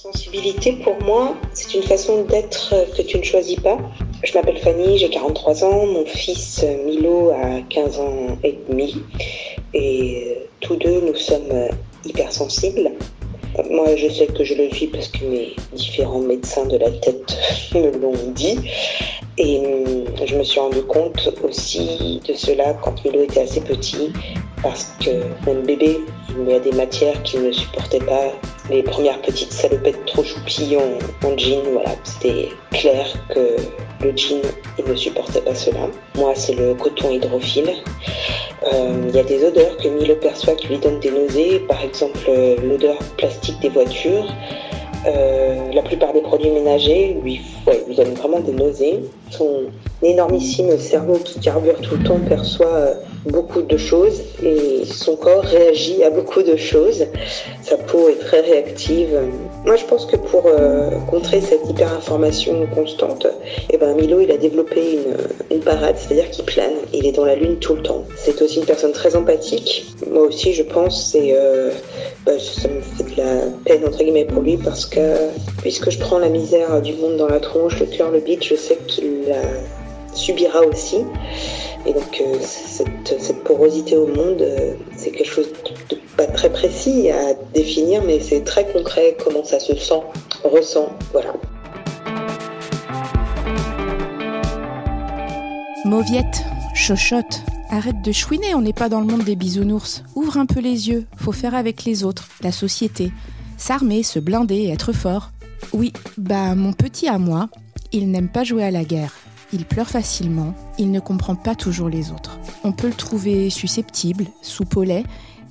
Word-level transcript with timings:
sensibilité, 0.00 0.72
pour 0.72 0.96
moi, 1.02 1.36
c'est 1.52 1.74
une 1.74 1.82
façon 1.82 2.22
d'être 2.24 2.74
que 2.96 3.02
tu 3.02 3.18
ne 3.18 3.22
choisis 3.22 3.60
pas. 3.60 3.76
Je 4.22 4.32
m'appelle 4.32 4.56
Fanny, 4.56 4.96
j'ai 4.98 5.10
43 5.10 5.64
ans, 5.64 5.86
mon 5.86 6.06
fils 6.06 6.64
Milo 6.86 7.30
a 7.30 7.60
15 7.68 8.00
ans 8.00 8.38
et 8.42 8.58
demi, 8.68 9.02
et 9.74 10.38
tous 10.60 10.76
deux, 10.76 11.00
nous 11.02 11.14
sommes 11.14 11.68
hypersensibles. 12.06 12.92
Moi, 13.68 13.96
je 13.96 14.08
sais 14.08 14.26
que 14.26 14.42
je 14.42 14.54
le 14.54 14.70
suis 14.70 14.86
parce 14.86 15.08
que 15.08 15.24
mes 15.24 15.54
différents 15.74 16.20
médecins 16.20 16.64
de 16.64 16.78
la 16.78 16.90
tête 16.90 17.36
me 17.74 17.90
l'ont 17.98 18.30
dit. 18.34 18.58
Et 19.36 19.60
je 20.24 20.36
me 20.36 20.44
suis 20.44 20.60
rendu 20.60 20.82
compte 20.82 21.30
aussi 21.42 22.20
de 22.26 22.34
cela 22.34 22.74
quand 22.82 23.04
Milo 23.04 23.22
était 23.22 23.40
assez 23.40 23.60
petit, 23.60 24.12
parce 24.62 24.92
que 25.04 25.10
mon 25.46 25.60
bébé, 25.62 25.98
il 26.38 26.50
y 26.50 26.54
a 26.54 26.60
des 26.60 26.72
matières 26.72 27.22
qu'il 27.22 27.42
ne 27.42 27.52
supportait 27.52 27.98
pas. 27.98 28.32
Les 28.70 28.84
premières 28.84 29.20
petites 29.20 29.52
salopettes 29.52 30.06
trop 30.06 30.22
choupies 30.22 30.76
en, 30.76 31.36
jean, 31.36 31.62
voilà, 31.72 31.90
c'était 32.04 32.50
clair 32.70 33.06
que 33.28 33.56
le 34.04 34.16
jean, 34.16 34.40
il 34.78 34.84
ne 34.84 34.94
supportait 34.94 35.40
pas 35.40 35.56
cela. 35.56 35.88
Moi, 36.14 36.34
c'est 36.36 36.54
le 36.54 36.74
coton 36.74 37.10
hydrophile. 37.10 37.70
Euh, 38.72 39.06
il 39.08 39.16
y 39.16 39.18
a 39.18 39.24
des 39.24 39.44
odeurs 39.44 39.76
que 39.78 39.88
Milo 39.88 40.14
perçoit 40.16 40.54
qui 40.54 40.68
lui 40.68 40.78
donnent 40.78 41.00
des 41.00 41.10
nausées, 41.10 41.60
par 41.60 41.82
exemple 41.82 42.20
euh, 42.28 42.56
l'odeur 42.62 42.98
plastique 43.16 43.58
des 43.60 43.70
voitures. 43.70 44.26
Euh, 45.06 45.72
la 45.72 45.82
plupart 45.82 46.12
des 46.12 46.20
produits 46.20 46.50
ménagers 46.50 47.16
lui, 47.22 47.40
lui 47.88 47.94
donnent 47.94 48.14
vraiment 48.14 48.40
des 48.40 48.52
nausées. 48.52 49.00
Son 49.30 49.62
énormissime 50.02 50.78
cerveau 50.78 51.14
qui 51.24 51.40
carbure 51.40 51.80
tout 51.80 51.96
le 51.96 52.04
temps 52.04 52.18
perçoit 52.28 52.94
beaucoup 53.26 53.62
de 53.62 53.76
choses 53.76 54.22
et 54.42 54.84
son 54.86 55.16
corps 55.16 55.42
réagit 55.42 56.02
à 56.02 56.10
beaucoup 56.10 56.42
de 56.42 56.56
choses. 56.56 57.06
Sa 57.62 57.76
peau 57.76 58.08
est 58.08 58.18
très 58.18 58.40
réactive. 58.40 59.18
Moi, 59.64 59.76
je 59.76 59.84
pense 59.84 60.06
que 60.06 60.16
pour 60.16 60.46
euh, 60.46 60.90
contrer 61.10 61.40
cette 61.40 61.68
hyperinformation 61.68 62.66
constante, 62.74 63.26
eh 63.70 63.76
ben, 63.76 63.94
Milo, 63.94 64.20
il 64.20 64.30
a 64.30 64.36
développé 64.36 64.98
une, 65.50 65.60
parade, 65.60 65.96
c'est-à-dire 65.98 66.30
qu'il 66.30 66.44
plane. 66.44 66.72
Il 66.94 67.06
est 67.06 67.12
dans 67.12 67.26
la 67.26 67.34
lune 67.34 67.56
tout 67.58 67.74
le 67.74 67.82
temps. 67.82 68.04
C'est 68.16 68.40
aussi 68.40 68.58
une 68.58 68.64
personne 68.64 68.92
très 68.92 69.14
empathique. 69.14 69.86
Moi 70.10 70.22
aussi, 70.22 70.54
je 70.54 70.62
pense, 70.62 71.10
c'est 71.12 71.34
euh, 71.34 71.70
bah, 72.24 72.32
ça 72.38 72.68
me 72.68 72.80
fait 72.80 73.14
de 73.14 73.16
la 73.18 73.46
peine 73.64 73.84
entre 73.86 73.98
guillemets 73.98 74.24
pour 74.24 74.42
lui 74.42 74.56
parce 74.56 74.86
que 74.86 74.89
puisque 75.58 75.90
je 75.90 75.98
prends 75.98 76.18
la 76.18 76.28
misère 76.28 76.80
du 76.82 76.94
monde 76.94 77.16
dans 77.16 77.28
la 77.28 77.40
tronche, 77.40 77.78
le 77.80 77.86
cœur 77.86 78.10
le 78.10 78.20
bite, 78.20 78.44
je 78.44 78.54
sais 78.54 78.78
qu'il 78.86 79.24
la 79.28 79.42
subira 80.14 80.60
aussi. 80.62 81.04
Et 81.86 81.92
donc 81.92 82.20
euh, 82.20 82.36
cette, 82.40 83.42
porosité 83.44 83.96
au 83.96 84.06
monde, 84.06 84.42
euh, 84.42 84.74
c'est 84.96 85.10
quelque 85.10 85.30
chose 85.30 85.48
de, 85.88 85.96
pas 86.16 86.26
très 86.26 86.50
précis 86.50 87.10
à 87.10 87.34
définir, 87.54 88.02
mais 88.04 88.20
c'est 88.20 88.44
très 88.44 88.70
concret 88.70 89.16
comment 89.24 89.44
ça 89.44 89.58
se 89.58 89.74
sent, 89.74 90.02
ressent, 90.44 90.90
voilà. 91.12 91.32
Mauviette, 95.86 96.44
chochotte, 96.74 97.40
arrête 97.70 98.02
de 98.02 98.12
chouiner, 98.12 98.54
on 98.54 98.60
n'est 98.60 98.74
pas 98.74 98.90
dans 98.90 99.00
le 99.00 99.06
monde 99.06 99.24
des 99.24 99.36
bisounours. 99.36 100.02
Ouvre 100.14 100.36
un 100.36 100.44
peu 100.44 100.60
les 100.60 100.90
yeux, 100.90 101.06
faut 101.16 101.32
faire 101.32 101.54
avec 101.54 101.84
les 101.84 102.04
autres, 102.04 102.28
la 102.42 102.52
société. 102.52 103.10
S'armer, 103.60 104.02
se 104.02 104.18
blinder, 104.18 104.68
être 104.68 104.94
fort. 104.94 105.32
Oui, 105.74 105.92
bah 106.16 106.54
mon 106.54 106.72
petit 106.72 107.08
à 107.08 107.18
moi, 107.18 107.50
il 107.92 108.10
n'aime 108.10 108.30
pas 108.30 108.42
jouer 108.42 108.64
à 108.64 108.70
la 108.70 108.84
guerre. 108.84 109.12
Il 109.52 109.66
pleure 109.66 109.90
facilement, 109.90 110.54
il 110.78 110.90
ne 110.90 110.98
comprend 110.98 111.34
pas 111.34 111.54
toujours 111.54 111.90
les 111.90 112.10
autres. 112.10 112.40
On 112.64 112.72
peut 112.72 112.86
le 112.86 112.94
trouver 112.94 113.50
susceptible, 113.50 114.24
soupe 114.40 114.78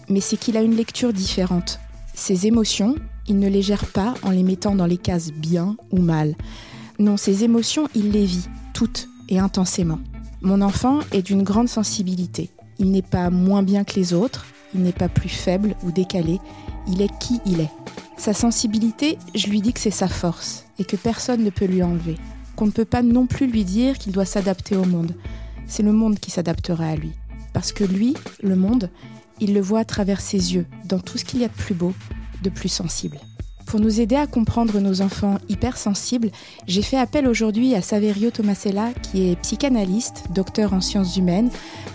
mais 0.09 0.21
c'est 0.21 0.37
qu'il 0.37 0.57
a 0.57 0.63
une 0.63 0.75
lecture 0.75 1.13
différente. 1.13 1.79
Ses 2.15 2.47
émotions, 2.47 2.95
il 3.27 3.37
ne 3.37 3.47
les 3.47 3.61
gère 3.61 3.85
pas 3.85 4.15
en 4.23 4.31
les 4.31 4.43
mettant 4.43 4.75
dans 4.75 4.87
les 4.87 4.97
cases 4.97 5.31
bien 5.31 5.77
ou 5.91 5.99
mal. 5.99 6.33
Non, 6.97 7.15
ses 7.15 7.43
émotions, 7.43 7.87
il 7.93 8.09
les 8.09 8.25
vit, 8.25 8.49
toutes 8.73 9.07
et 9.29 9.37
intensément. 9.37 9.99
Mon 10.41 10.61
enfant 10.61 11.01
est 11.11 11.21
d'une 11.21 11.43
grande 11.43 11.69
sensibilité. 11.69 12.49
Il 12.79 12.89
n'est 12.89 13.03
pas 13.03 13.29
moins 13.29 13.61
bien 13.61 13.83
que 13.83 13.93
les 13.93 14.15
autres, 14.15 14.47
il 14.73 14.81
n'est 14.81 14.93
pas 14.93 15.09
plus 15.09 15.29
faible 15.29 15.75
ou 15.83 15.91
décalé, 15.91 16.39
il 16.89 17.01
est 17.01 17.17
qui 17.19 17.39
il 17.45 17.61
est. 17.61 17.71
Sa 18.17 18.33
sensibilité, 18.33 19.17
je 19.33 19.47
lui 19.47 19.61
dis 19.61 19.71
que 19.71 19.79
c'est 19.79 19.91
sa 19.91 20.09
force 20.09 20.65
et 20.77 20.83
que 20.83 20.97
personne 20.97 21.43
ne 21.43 21.49
peut 21.49 21.65
lui 21.65 21.83
enlever 21.83 22.17
qu'on 22.59 22.65
ne 22.65 22.71
peut 22.71 22.83
pas 22.83 23.03
non 23.03 23.25
plus 23.25 23.47
lui 23.47 23.63
dire 23.63 23.97
qu'il 23.97 24.11
doit 24.11 24.25
s'adapter 24.25 24.75
au 24.75 24.83
monde. 24.83 25.15
C'est 25.65 25.81
le 25.81 25.93
monde 25.93 26.19
qui 26.19 26.29
s'adaptera 26.29 26.87
à 26.87 26.95
lui. 26.97 27.13
Parce 27.53 27.71
que 27.71 27.85
lui, 27.85 28.15
le 28.43 28.57
monde, 28.57 28.89
il 29.39 29.53
le 29.53 29.61
voit 29.61 29.79
à 29.79 29.85
travers 29.85 30.19
ses 30.19 30.55
yeux, 30.55 30.65
dans 30.83 30.99
tout 30.99 31.17
ce 31.17 31.23
qu'il 31.23 31.39
y 31.39 31.45
a 31.45 31.47
de 31.47 31.53
plus 31.53 31.73
beau, 31.73 31.93
de 32.43 32.49
plus 32.49 32.67
sensible. 32.67 33.17
Pour 33.69 33.79
nous 33.79 34.01
aider 34.01 34.15
à 34.15 34.25
comprendre 34.25 34.79
nos 34.79 35.03
enfants 35.03 35.37
hypersensibles, 35.47 36.31
j'ai 36.65 36.81
fait 36.81 36.97
appel 36.97 37.27
aujourd'hui 37.27 37.75
à 37.75 37.83
Saverio 37.83 38.31
Tomasella, 38.31 38.89
qui 39.03 39.29
est 39.29 39.35
psychanalyste, 39.43 40.23
docteur 40.33 40.73
en 40.73 40.81
sciences 40.81 41.17
humaines, 41.17 41.51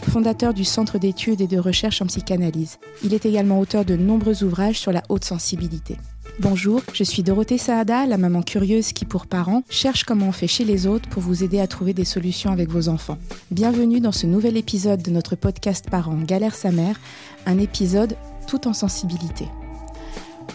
fondateur 0.09 0.55
du 0.55 0.63
Centre 0.63 0.99
d'études 0.99 1.41
et 1.41 1.49
de 1.49 1.59
recherche 1.59 2.01
en 2.01 2.07
psychanalyse. 2.07 2.79
Il 3.03 3.13
est 3.13 3.27
également 3.27 3.59
auteur 3.59 3.85
de 3.85 3.97
nombreux 3.97 4.45
ouvrages 4.45 4.79
sur 4.79 4.93
la 4.93 5.03
haute 5.09 5.25
sensibilité. 5.25 5.97
Bonjour, 6.39 6.81
je 6.93 7.03
suis 7.03 7.25
Dorothée 7.25 7.59
Saada, 7.59 8.07
la 8.07 8.19
maman 8.19 8.43
curieuse 8.43 8.93
qui, 8.93 9.05
pour 9.05 9.27
parents, 9.27 9.65
cherche 9.69 10.05
comment 10.05 10.29
on 10.29 10.33
fait 10.33 10.47
chez 10.47 10.65
les 10.65 10.87
autres 10.87 11.09
pour 11.09 11.23
vous 11.25 11.43
aider 11.43 11.59
à 11.59 11.67
trouver 11.67 11.93
des 11.93 12.05
solutions 12.05 12.53
avec 12.53 12.69
vos 12.69 12.89
enfants. 12.89 13.19
Bienvenue 13.51 13.99
dans 13.99 14.13
ce 14.13 14.29
nouvel 14.29 14.57
épisode 14.57 15.03
de 15.03 15.11
notre 15.11 15.35
podcast 15.35 15.91
Parents 15.91 16.23
Galère 16.23 16.55
sa 16.55 16.71
mère, 16.71 17.01
un 17.47 17.59
épisode 17.59 18.15
tout 18.47 18.69
en 18.69 18.75
sensibilité. 18.75 19.47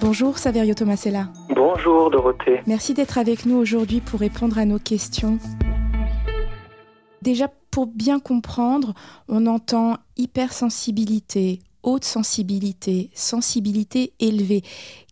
Bonjour 0.02 0.38
Saverio 0.38 0.74
Tomasella. 0.74 1.26
Bonjour 1.50 2.10
Dorothée. 2.10 2.62
Merci 2.68 2.94
d'être 2.94 3.18
avec 3.18 3.46
nous 3.46 3.58
aujourd'hui 3.58 4.00
pour 4.00 4.22
répondre 4.22 4.58
à 4.58 4.64
nos 4.64 4.80
questions. 4.80 5.40
Déjà, 7.22 7.48
pour 7.70 7.88
bien 7.88 8.20
comprendre, 8.20 8.94
on 9.28 9.46
entend 9.46 9.98
hypersensibilité, 10.16 11.60
haute 11.84 12.06
sensibilité, 12.06 13.10
sensibilité 13.14 14.14
élevée. 14.22 14.62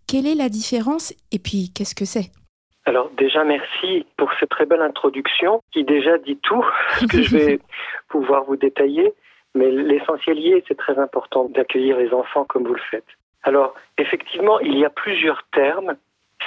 Quelle 0.07 0.25
est 0.25 0.35
la 0.35 0.47
différence 0.47 1.13
et 1.33 1.39
puis 1.39 1.69
qu'est-ce 1.75 1.93
que 1.93 2.05
c'est? 2.05 2.31
Alors 2.85 3.11
déjà 3.17 3.43
merci 3.43 4.05
pour 4.15 4.31
cette 4.39 4.49
très 4.49 4.65
belle 4.65 4.81
introduction 4.81 5.61
qui 5.73 5.83
déjà 5.83 6.17
dit 6.17 6.39
tout 6.43 6.63
ce 6.99 7.05
que 7.11 7.21
je 7.23 7.35
vais 7.35 7.59
pouvoir 8.07 8.45
vous 8.45 8.55
détailler, 8.55 9.13
mais 9.53 9.69
l'essentiel 9.69 10.39
y 10.39 10.53
est, 10.53 10.63
c'est 10.69 10.77
très 10.77 10.97
important 10.97 11.49
d'accueillir 11.49 11.97
les 11.97 12.13
enfants 12.13 12.45
comme 12.45 12.63
vous 12.63 12.73
le 12.73 12.81
faites. 12.89 13.16
Alors 13.47 13.75
effectivement, 13.97 14.59
il 14.59 14.77
y 14.77 14.83
a 14.83 14.89
plusieurs 14.89 15.41
termes. 15.53 15.95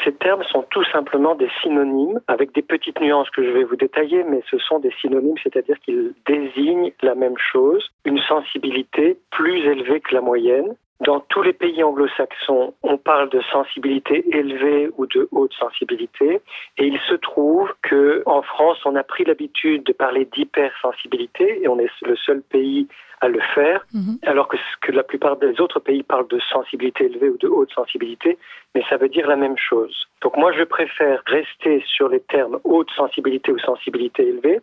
Ces 0.04 0.12
termes 0.12 0.44
sont 0.44 0.66
tout 0.70 0.84
simplement 0.92 1.34
des 1.34 1.48
synonymes 1.62 2.20
avec 2.28 2.52
des 2.54 2.60
petites 2.60 3.00
nuances 3.00 3.30
que 3.30 3.42
je 3.42 3.50
vais 3.50 3.64
vous 3.64 3.76
détailler, 3.76 4.22
mais 4.22 4.42
ce 4.50 4.58
sont 4.58 4.80
des 4.80 4.92
synonymes, 5.00 5.38
c'est-à-dire 5.42 5.80
qu'ils 5.80 6.12
désignent 6.26 6.92
la 7.00 7.14
même 7.14 7.38
chose, 7.38 7.88
une 8.04 8.20
sensibilité 8.20 9.18
plus 9.30 9.60
élevée 9.60 10.00
que 10.00 10.14
la 10.14 10.20
moyenne, 10.20 10.76
dans 11.00 11.20
tous 11.20 11.40
les 11.40 11.54
pays 11.54 11.82
anglo-saxons, 11.82 12.74
on 12.82 12.98
parle 12.98 13.30
de 13.30 13.40
sensibilité 13.50 14.22
élevée 14.36 14.90
ou 14.98 15.06
de 15.06 15.26
haute 15.30 15.54
sensibilité, 15.54 16.42
et 16.76 16.86
il 16.86 16.98
se 17.08 17.14
trouve 17.14 17.72
que 17.80 18.22
en 18.26 18.42
France, 18.42 18.78
on 18.84 18.94
a 18.94 19.02
pris 19.02 19.24
l'habitude 19.24 19.84
de 19.84 19.94
parler 19.94 20.26
d'hypersensibilité, 20.26 21.62
et 21.62 21.68
on 21.68 21.78
est 21.78 21.90
le 22.02 22.16
seul 22.16 22.42
pays 22.42 22.86
à 23.20 23.28
le 23.28 23.40
faire, 23.54 23.84
mhm. 23.92 24.18
alors 24.24 24.48
que, 24.48 24.56
que 24.80 24.92
la 24.92 25.02
plupart 25.02 25.36
des 25.36 25.60
autres 25.60 25.80
pays 25.80 26.02
parlent 26.02 26.28
de 26.28 26.40
sensibilité 26.40 27.04
élevée 27.04 27.28
ou 27.28 27.38
de 27.38 27.48
haute 27.48 27.72
sensibilité, 27.72 28.38
mais 28.74 28.82
ça 28.88 28.96
veut 28.96 29.08
dire 29.08 29.28
la 29.28 29.36
même 29.36 29.58
chose. 29.58 30.06
Donc 30.22 30.36
moi, 30.36 30.52
je 30.52 30.64
préfère 30.64 31.22
rester 31.26 31.84
sur 31.86 32.08
les 32.08 32.20
termes 32.20 32.58
haute 32.64 32.90
sensibilité 32.96 33.52
ou 33.52 33.58
sensibilité 33.58 34.26
élevée, 34.26 34.60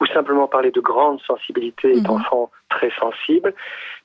ou 0.00 0.06
simplement 0.06 0.46
parler 0.46 0.70
de 0.70 0.80
grande 0.80 1.20
sensibilité 1.22 1.94
mhm. 1.94 2.02
d'enfants 2.02 2.50
très 2.68 2.90
sensibles, 2.98 3.54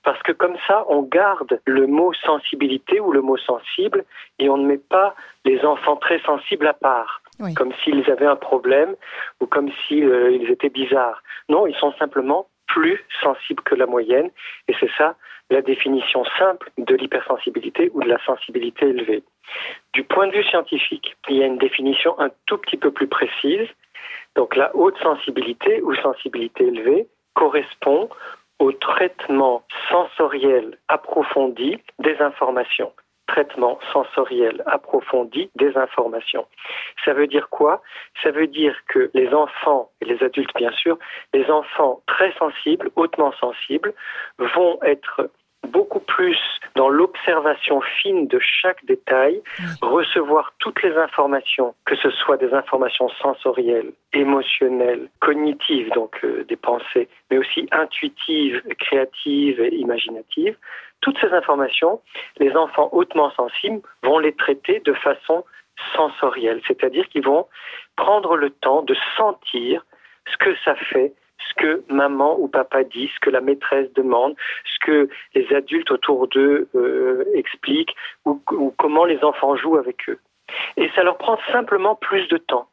parce 0.04 0.22
que 0.24 0.32
comme 0.32 0.56
ça, 0.68 0.86
on 0.88 1.02
garde 1.02 1.60
le 1.66 1.88
mot 1.88 2.14
sensibilité 2.14 3.00
ou 3.00 3.12
le 3.12 3.22
mot 3.22 3.38
sensible 3.38 4.06
et 4.40 4.50
on 4.50 4.58
ne 4.58 4.66
met 4.66 4.78
pas 4.78 5.16
les 5.46 5.64
enfants 5.66 5.96
très 5.96 6.20
sensibles 6.20 6.68
à 6.68 6.74
part, 6.74 7.22
comme 7.56 7.74
s'ils 7.84 8.10
avaient 8.10 8.28
un 8.28 8.36
problème 8.36 8.96
ou 9.42 9.46
comme 9.48 9.70
s'ils 9.72 10.06
euh, 10.06 10.52
étaient 10.52 10.70
bizarres. 10.70 11.22
Non, 11.50 11.68
ils 11.68 11.76
sont 11.76 11.94
simplement 11.94 12.48
plus 12.76 13.02
sensibles 13.22 13.64
que 13.64 13.74
la 13.74 13.86
moyenne 13.86 14.30
et 14.68 14.76
c'est 14.80 14.92
ça 14.98 15.16
la 15.50 15.62
définition 15.62 16.26
simple 16.38 16.70
de 16.78 16.96
l'hypersensibilité 16.96 17.90
ou 17.94 18.04
de 18.04 18.10
la 18.10 18.20
sensibilité 18.26 18.88
élevée. 18.88 19.24
Du 19.94 20.04
point 20.04 20.28
de 20.28 20.34
vue 20.34 20.44
scientifique, 20.44 21.16
il 21.30 21.38
y 21.38 21.44
a 21.44 21.46
une 21.46 21.58
définition 21.58 22.20
un 22.20 22.30
tout 22.48 22.58
petit 22.58 22.78
peu 22.78 22.92
plus 22.92 23.08
précise. 23.08 23.68
Donc 24.36 24.56
la 24.58 24.76
haute 24.76 24.98
sensibilité 24.98 25.82
ou 25.84 25.96
sensibilité 25.96 26.66
élevée 26.66 27.08
correspond 27.34 28.10
au 28.60 28.72
traitement 28.74 29.64
sensoriel 29.90 30.78
approfondi 30.90 31.78
des 32.00 32.18
informations. 32.20 32.92
Traitement 33.28 33.80
sensoriel 33.92 34.62
approfondi 34.66 35.50
des 35.56 35.76
informations. 35.78 36.46
Ça 37.04 37.14
veut 37.14 37.28
dire 37.28 37.50
quoi? 37.50 37.82
Ça 38.24 38.32
veut 38.32 38.48
dire 38.48 38.76
que 38.88 39.10
les 39.14 39.34
enfants, 39.34 39.90
et 40.02 40.06
les 40.06 40.22
adultes 40.24 40.56
bien 40.56 40.72
sûr, 40.72 40.98
les 41.34 41.50
enfants 41.50 42.02
très 42.08 42.32
sensibles, 42.34 42.92
hautement 42.96 43.34
sensibles, 43.40 43.94
vont 44.38 44.80
être 44.84 45.30
beaucoup 45.66 46.00
plus 46.00 46.38
dans 46.76 46.90
l'observation 46.90 47.82
fine 47.82 48.28
de 48.28 48.40
chaque 48.40 48.84
détail, 48.86 49.42
recevoir 49.82 50.54
toutes 50.60 50.82
les 50.84 50.96
informations, 50.96 51.74
que 51.86 51.96
ce 51.96 52.10
soit 52.12 52.38
des 52.38 52.54
informations 52.54 53.10
sensorielles, 53.22 53.92
émotionnelles, 54.14 55.10
cognitives, 55.20 55.90
donc 55.92 56.20
euh, 56.24 56.46
des 56.48 56.56
pensées, 56.56 57.08
mais 57.30 57.38
aussi 57.38 57.68
intuitives, 57.72 58.62
créatives 58.80 59.60
et 59.60 59.76
imaginatives. 59.76 60.58
Toutes 61.06 61.20
ces 61.20 61.32
informations, 61.34 62.02
les 62.40 62.58
enfants 62.58 62.90
hautement 62.92 63.30
sensibles 63.30 63.80
vont 64.02 64.18
les 64.18 64.34
traiter 64.34 64.80
de 64.80 64.94
façon 64.94 65.46
sensorielle, 65.96 66.62
c'est-à-dire 66.68 67.08
qu'ils 67.10 67.24
vont 67.24 67.46
prendre 67.96 68.36
le 68.36 68.50
temps 68.50 68.82
de 68.82 68.96
sentir 69.16 69.86
ce 70.32 70.36
que 70.38 70.56
ça 70.66 70.74
fait 70.74 71.14
ce 71.48 71.54
que 71.62 71.84
maman 71.94 72.40
ou 72.40 72.48
papa 72.48 72.84
dit, 72.84 73.12
ce 73.14 73.20
que 73.20 73.30
la 73.30 73.40
maîtresse 73.42 73.94
demande, 73.94 74.36
ce 74.64 74.84
que 74.84 75.10
les 75.36 75.54
adultes 75.54 75.92
autour 75.92 76.28
d'eux 76.28 76.68
euh, 76.74 77.24
expliquent 77.36 77.96
ou, 78.26 78.42
comment 78.80 79.06
les 79.06 79.24
enfants 79.24 79.56
jouent 79.56 79.78
avec 79.78 80.10
eux. 80.10 80.18
Et 80.76 80.90
ça 80.96 81.04
leur 81.04 81.20
prend 81.20 81.38
simplement 81.52 81.96
plus 81.96 82.28
de 82.30 82.38
temps. 82.38 82.68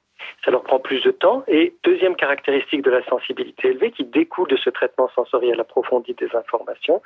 Ça 0.45 0.51
leur 0.51 0.63
prend 0.63 0.79
plus 0.79 1.03
de 1.03 1.11
temps. 1.11 1.45
Et 1.49 1.75
deuxième 1.85 2.17
caractéristique 2.17 2.83
de 2.83 2.91
la 2.91 3.05
sensibilité 3.05 3.69
élevée 3.69 3.91
qui 3.91 4.05
découle 4.05 4.49
de 4.49 4.57
ce 4.57 4.71
traitement 4.71 5.09
sensoriel 5.15 5.61
approfondi 5.61 6.15
des 6.15 6.35
informations, 6.35 7.03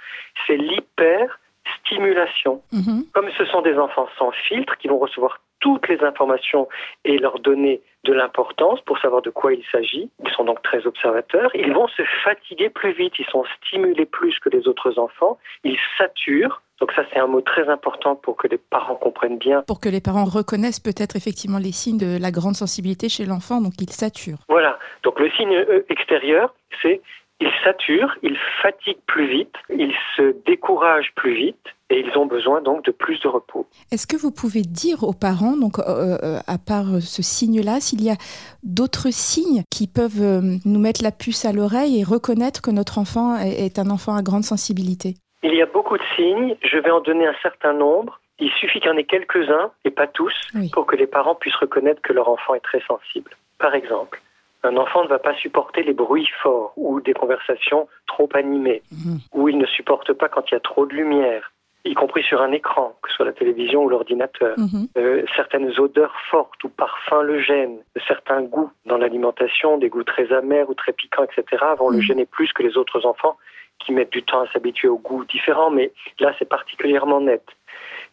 c'est 0.47 0.57
l'hyper 0.57 1.39
stimulation. 1.81 2.63
Mm-hmm. 2.73 3.11
Comme 3.13 3.31
ce 3.37 3.45
sont 3.47 3.63
des 3.63 3.77
enfants 3.79 4.09
sans 4.19 4.31
filtre 4.31 4.77
qui 4.79 4.89
vont 4.89 4.99
recevoir 4.99 5.41
toutes 5.61 5.89
les 5.89 6.03
informations 6.03 6.69
et 7.05 7.19
leur 7.19 7.39
donner 7.39 7.81
de 8.05 8.13
l'importance 8.13 8.81
pour 8.83 8.99
savoir 8.99 9.23
de 9.23 9.31
quoi 9.31 9.53
il 9.53 9.65
s'agit. 9.73 10.11
Ils 10.25 10.31
sont 10.31 10.45
donc 10.45 10.63
très 10.63 10.87
observateurs. 10.87 11.51
Ils 11.55 11.73
vont 11.73 11.89
se 11.89 12.03
fatiguer 12.25 12.71
plus 12.71 12.93
vite. 12.93 13.15
Ils 13.19 13.27
sont 13.27 13.45
stimulés 13.59 14.07
plus 14.07 14.39
que 14.39 14.49
les 14.49 14.69
autres 14.69 14.99
enfants. 14.99 15.39
Ils 15.65 15.79
saturent. 15.99 16.63
Donc 16.81 16.93
ça, 16.93 17.03
c'est 17.13 17.19
un 17.19 17.27
mot 17.27 17.41
très 17.41 17.69
important 17.69 18.17
pour 18.17 18.37
que 18.37 18.49
les 18.49 18.59
parents 18.59 18.97
comprennent 18.97 19.39
bien. 19.39 19.63
Pour 19.67 19.81
que 19.81 19.89
les 19.89 20.01
parents 20.01 20.25
reconnaissent 20.25 20.81
peut-être 20.81 21.17
effectivement 21.17 21.59
les 21.59 21.73
signes 21.73 21.99
de 21.99 22.19
la 22.21 22.31
grande 22.31 22.55
sensibilité 22.55 23.09
chez 23.09 23.25
l'enfant, 23.25 23.61
donc 23.61 23.73
ils 23.81 23.91
saturent. 23.91 24.39
Voilà. 24.49 24.79
Donc 25.03 25.19
le 25.19 25.31
signe 25.31 25.55
euh, 25.55 25.85
extérieur, 25.89 26.55
c'est 26.83 27.01
ils 27.41 27.51
saturent, 27.65 28.17
ils 28.23 28.39
fatiguent 28.63 29.03
plus 29.07 29.29
vite, 29.29 29.55
ils 29.69 29.93
se 30.17 30.35
découragent 30.47 31.13
plus 31.17 31.35
vite 31.35 31.67
et 31.91 32.01
ils 32.01 32.19
ont 32.19 32.27
besoin 32.27 32.63
donc 32.63 32.85
de 32.85 32.93
plus 32.93 33.21
de 33.21 33.29
repos. 33.29 33.67
Est-ce 33.93 34.07
que 34.07 34.17
vous 34.17 34.31
pouvez 34.31 34.63
dire 34.63 35.03
aux 35.03 35.13
parents, 35.13 35.57
donc 35.57 35.79
euh, 35.79 36.17
euh, 36.23 36.39
à 36.47 36.59
part 36.59 37.01
ce 37.01 37.23
signe-là, 37.23 37.81
s'il 37.81 38.03
y 38.03 38.11
a 38.11 38.17
d'autres 38.63 39.11
signes 39.11 39.63
qui 39.71 39.87
peuvent 39.87 40.23
euh, 40.23 40.57
nous 40.65 40.81
mettre 40.81 41.03
la 41.03 41.13
puce 41.13 41.45
à 41.45 41.53
l'oreille 41.53 42.01
et 42.01 42.05
reconnaître 42.05 42.63
que 42.63 42.71
notre 42.71 42.99
enfant 42.99 43.37
est 43.37 43.79
un 43.79 43.91
enfant 43.91 44.17
à 44.17 44.23
grande 44.23 44.45
sensibilité? 44.45 45.17
Il 45.47 45.55
y 45.55 45.63
a 45.63 45.67
beaucoup 45.67 45.97
de 45.97 46.03
signes, 46.17 46.57
je 46.61 46.77
vais 46.77 46.91
en 46.91 47.01
donner 47.01 47.25
un 47.25 47.37
certain 47.41 47.73
nombre. 47.73 48.21
Il 48.41 48.51
suffit 48.51 48.81
qu'il 48.81 48.91
y 48.91 48.93
en 48.93 48.97
ait 48.97 49.05
quelques-uns, 49.05 49.71
et 49.85 49.91
pas 49.91 50.09
tous, 50.09 50.35
pour 50.73 50.87
que 50.87 50.97
les 50.97 51.07
parents 51.07 51.37
puissent 51.37 51.55
reconnaître 51.55 52.03
que 52.03 52.13
leur 52.13 52.29
enfant 52.29 52.55
est 52.55 52.65
très 52.65 52.81
sensible. 52.81 53.31
Par 53.59 53.75
exemple, 53.75 54.21
un 54.65 54.77
enfant 54.77 55.05
ne 55.05 55.09
va 55.09 55.21
pas 55.21 55.35
supporter 55.35 55.85
les 55.85 55.93
bruits 55.93 56.29
forts 56.43 56.73
ou 56.77 57.01
des 57.01 57.15
conversations 57.15 57.87
trop 58.09 58.29
animées, 58.35 58.83
mhm. 58.91 59.19
ou 59.35 59.49
il 59.49 59.57
ne 59.57 59.67
supporte 59.67 60.13
pas 60.15 60.29
quand 60.29 60.51
il 60.51 60.55
y 60.55 60.57
a 60.57 60.61
trop 60.61 60.85
de 60.85 60.95
lumière, 60.95 61.53
y 61.85 61.95
compris 61.95 62.25
sur 62.25 62.43
un 62.43 62.51
écran, 62.51 62.97
que 63.01 63.09
ce 63.11 63.15
soit 63.15 63.27
la 63.27 63.33
télévision 63.33 63.85
ou 63.85 63.89
l'ordinateur. 63.89 64.59
Mhm. 64.59 64.89
Euh, 64.99 65.23
certaines 65.37 65.79
odeurs 65.79 66.17
fortes 66.29 66.63
ou 66.65 66.69
parfums 66.69 67.23
le 67.23 67.41
gênent. 67.41 67.79
Certains 68.09 68.43
goûts 68.43 68.73
dans 68.85 68.99
l'alimentation, 68.99 69.79
des 69.79 69.89
goûts 69.89 70.03
très 70.03 70.33
amers 70.33 70.69
ou 70.69 70.75
très 70.75 70.93
piquants, 70.93 71.23
etc., 71.23 71.65
vont 71.79 71.91
le 71.91 71.99
mhm. 71.99 72.03
gêner 72.03 72.27
plus 72.27 72.53
que 72.53 72.65
les 72.65 72.77
autres 72.77 73.07
enfants 73.07 73.37
qui 73.79 73.93
mettent 73.93 74.13
du 74.13 74.23
temps 74.23 74.43
à 74.43 74.53
s'habituer 74.53 74.89
aux 74.89 74.99
goûts 74.99 75.25
différents, 75.25 75.71
mais 75.71 75.93
là 76.21 76.35
c'est 76.39 76.49
particulièrement 76.49 77.21
net. 77.21 77.45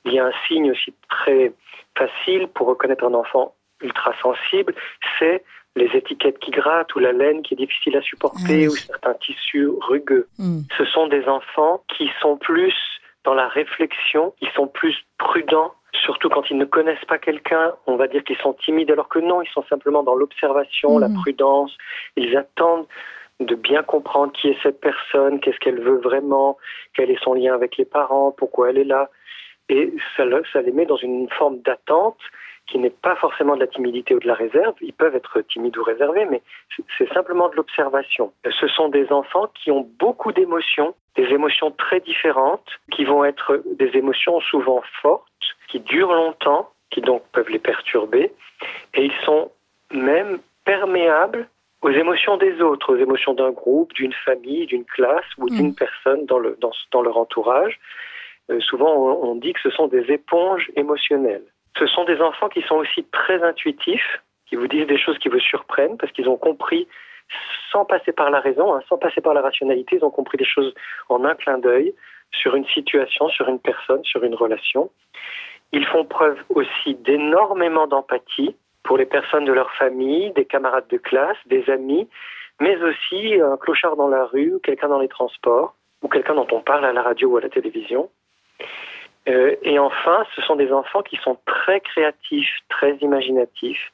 Il 0.06 0.14
y 0.14 0.20
a 0.20 0.26
un 0.26 0.34
signe 0.48 0.72
aussi 0.72 0.94
très 1.10 1.54
facile 1.98 2.48
pour 2.48 2.68
reconnaître 2.68 3.06
un 3.06 3.14
enfant 3.14 3.56
ultra 3.82 4.14
sensible, 4.22 4.74
c'est 5.20 5.44
les 5.76 5.90
étiquettes 5.94 6.40
qui 6.40 6.52
grattent 6.52 6.94
ou 6.96 7.00
la 7.00 7.12
laine 7.12 7.42
qui 7.42 7.56
est 7.56 7.58
difficile 7.58 7.98
à 7.98 8.02
supporter 8.02 8.66
ah 8.66 8.70
ou 8.70 8.76
certains 8.76 9.14
tissus 9.16 9.70
rugueux. 9.82 10.28
Hmm. 10.38 10.62
Ce 10.78 10.86
sont 10.86 11.08
des 11.08 11.26
enfants 11.26 11.84
qui 11.96 12.10
sont 12.22 12.38
plus 12.38 12.76
dans 13.24 13.34
la 13.34 13.48
réflexion, 13.48 14.34
ils 14.42 14.50
sont 14.52 14.68
plus 14.68 14.96
prudents, 15.18 15.74
surtout 15.94 16.30
quand 16.30 16.50
ils 16.52 16.58
ne 16.58 16.66
connaissent 16.66 17.06
pas 17.08 17.18
quelqu'un. 17.18 17.74
On 17.88 17.96
va 17.96 18.08
dire 18.08 18.24
qu'ils 18.24 18.38
sont 18.38 18.54
timides 18.54 18.92
alors 18.92 19.08
que 19.08 19.20
non, 19.20 19.42
ils 19.42 19.50
sont 19.50 19.64
simplement 19.70 20.04
dans 20.04 20.16
l'observation, 20.16 21.00
la 21.00 21.10
hmm. 21.10 21.22
prudence. 21.22 21.76
Ils 22.18 22.36
attendent 22.38 22.86
de 23.46 23.56
bien 23.56 23.84
comprendre 23.84 24.32
qui 24.34 24.50
est 24.50 24.58
cette 24.64 24.80
personne, 24.80 25.40
qu'est-ce 25.40 25.60
qu'elle 25.60 25.82
veut 25.82 26.00
vraiment, 26.00 26.58
quel 26.96 27.12
est 27.12 27.22
son 27.24 27.34
lien 27.34 27.54
avec 27.54 27.78
les 27.78 27.86
parents, 27.86 28.32
pourquoi 28.32 28.70
elle 28.70 28.78
est 28.78 28.84
là. 28.84 29.10
Et 29.70 29.94
ça, 30.18 30.26
les 30.26 30.72
met 30.72 30.86
dans 30.86 30.98
une 30.98 31.30
forme 31.30 31.60
d'attente 31.60 32.18
qui 32.68 32.80
n'est 32.80 32.90
pas 32.90 33.16
forcément 33.16 33.56
de 33.56 33.60
la 33.60 33.68
timidité 33.68 34.16
ou 34.16 34.20
de 34.20 34.28
la 34.28 34.34
réserve. 34.34 34.74
Ils 34.82 34.94
peuvent 34.94 35.16
être 35.16 35.42
timides 35.42 35.78
ou 35.78 35.84
réservés, 35.84 36.26
mais 36.26 36.42
c'est 36.98 37.12
simplement 37.14 37.50
de 37.50 37.56
l'observation. 37.56 38.32
Ce 38.60 38.68
sont 38.68 38.90
des 38.90 39.12
enfants 39.12 39.50
qui 39.54 39.72
ont 39.72 39.88
beaucoup 40.00 40.32
d'émotions, 40.32 40.96
des 41.16 41.26
émotions 41.26 41.72
très 41.72 42.00
différentes, 42.00 42.80
qui 42.92 43.04
vont 43.04 43.26
être 43.26 43.62
des 43.78 43.98
émotions 43.98 44.40
souvent 44.40 44.82
fortes, 45.02 45.28
qui 45.68 45.80
durent 45.82 46.14
longtemps, 46.14 46.70
qui 46.90 47.02
donc 47.02 47.24
peuvent 47.32 47.50
les 47.50 47.60
perturber, 47.60 48.32
et 48.94 49.06
ils 49.06 49.26
sont 49.26 49.52
même 49.92 50.40
perméables 50.64 51.48
aux 51.84 51.92
émotions 51.92 52.38
des 52.38 52.62
autres, 52.62 52.94
aux 52.94 52.98
émotions 52.98 53.34
d'un 53.34 53.52
groupe, 53.52 53.94
d'une 53.94 54.14
famille, 54.14 54.66
d'une 54.66 54.86
classe 54.86 55.26
ou 55.38 55.50
d'une 55.50 55.70
mmh. 55.70 55.76
personne 55.76 56.26
dans, 56.26 56.40
le, 56.40 56.58
dans, 56.60 56.72
dans, 56.92 57.02
leur 57.02 57.18
entourage. 57.18 57.80
Euh, 58.50 58.60
souvent, 58.62 58.94
on 59.22 59.36
dit 59.36 59.54
que 59.54 59.60
ce 59.62 59.70
sont 59.70 59.88
des 59.88 60.12
éponges 60.12 60.72
émotionnelles. 60.76 61.44
Ce 61.78 61.86
sont 61.88 62.06
des 62.06 62.22
enfants 62.22 62.50
qui 62.50 62.62
sont 62.62 62.76
aussi 62.76 63.04
très 63.12 63.44
intuitifs, 63.44 64.22
qui 64.48 64.56
vous 64.56 64.68
disent 64.68 64.88
des 64.88 64.98
choses 64.98 65.18
qui 65.20 65.30
vous 65.30 65.40
surprennent 65.40 65.98
parce 65.98 66.12
qu'ils 66.14 66.30
ont 66.30 66.38
compris 66.38 66.88
sans 67.72 67.86
passer 67.86 68.12
par 68.12 68.30
la 68.30 68.40
raison, 68.40 68.74
hein, 68.74 68.82
sans 68.88 68.98
passer 68.98 69.22
par 69.22 69.34
la 69.34 69.42
rationalité, 69.42 69.98
ils 69.98 70.06
ont 70.06 70.12
compris 70.12 70.38
des 70.38 70.46
choses 70.46 70.74
en 71.10 71.26
un 71.26 71.36
clin 71.36 71.58
d'œil 71.58 71.94
sur 72.32 72.56
une 72.56 72.66
situation, 72.68 73.28
sur 73.30 73.50
une 73.50 73.60
personne, 73.60 74.04
sur 74.04 74.24
une 74.24 74.36
relation. 74.36 74.90
Ils 75.72 75.86
font 75.86 76.06
preuve 76.06 76.38
aussi 76.50 76.96
d'énormément 76.96 77.88
d'empathie 77.88 78.56
pour 78.84 78.98
les 78.98 79.06
personnes 79.06 79.46
de 79.46 79.54
leur 79.54 79.72
famille, 79.72 80.32
des 80.34 80.46
camarades 80.46 80.88
de 80.90 80.98
classe, 80.98 81.38
des 81.46 81.70
amis, 81.70 82.08
mais 82.60 82.76
aussi 82.78 83.40
un 83.42 83.58
clochard 83.58 83.96
dans 83.96 84.08
la 84.08 84.26
rue, 84.26 84.60
quelqu'un 84.64 84.90
dans 84.90 85.00
les 85.00 85.08
transports, 85.08 85.76
ou 86.02 86.08
quelqu'un 86.08 86.36
dont 86.36 86.48
on 86.52 86.62
parle 86.62 86.86
à 86.86 86.94
la 86.94 87.02
radio 87.02 87.30
ou 87.30 87.38
à 87.38 87.42
la 87.42 87.50
télévision. 87.50 88.10
Euh, 89.30 89.56
et 89.64 89.80
enfin, 89.80 90.26
ce 90.36 90.42
sont 90.42 90.56
des 90.56 90.72
enfants 90.72 91.02
qui 91.02 91.16
sont 91.18 91.38
très 91.46 91.80
créatifs, 91.80 92.60
très 92.70 92.96
imaginatifs. 92.98 93.92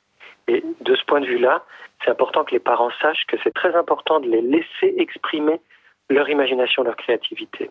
Et 0.47 0.63
de 0.81 0.95
ce 0.95 1.05
point 1.05 1.21
de 1.21 1.27
vue-là, 1.27 1.63
c'est 2.03 2.09
important 2.09 2.43
que 2.43 2.51
les 2.51 2.59
parents 2.59 2.89
sachent 3.01 3.25
que 3.27 3.37
c'est 3.43 3.53
très 3.53 3.75
important 3.75 4.19
de 4.19 4.27
les 4.27 4.41
laisser 4.41 4.95
exprimer 4.97 5.61
leur 6.09 6.27
imagination, 6.29 6.83
leur 6.83 6.95
créativité. 6.95 7.69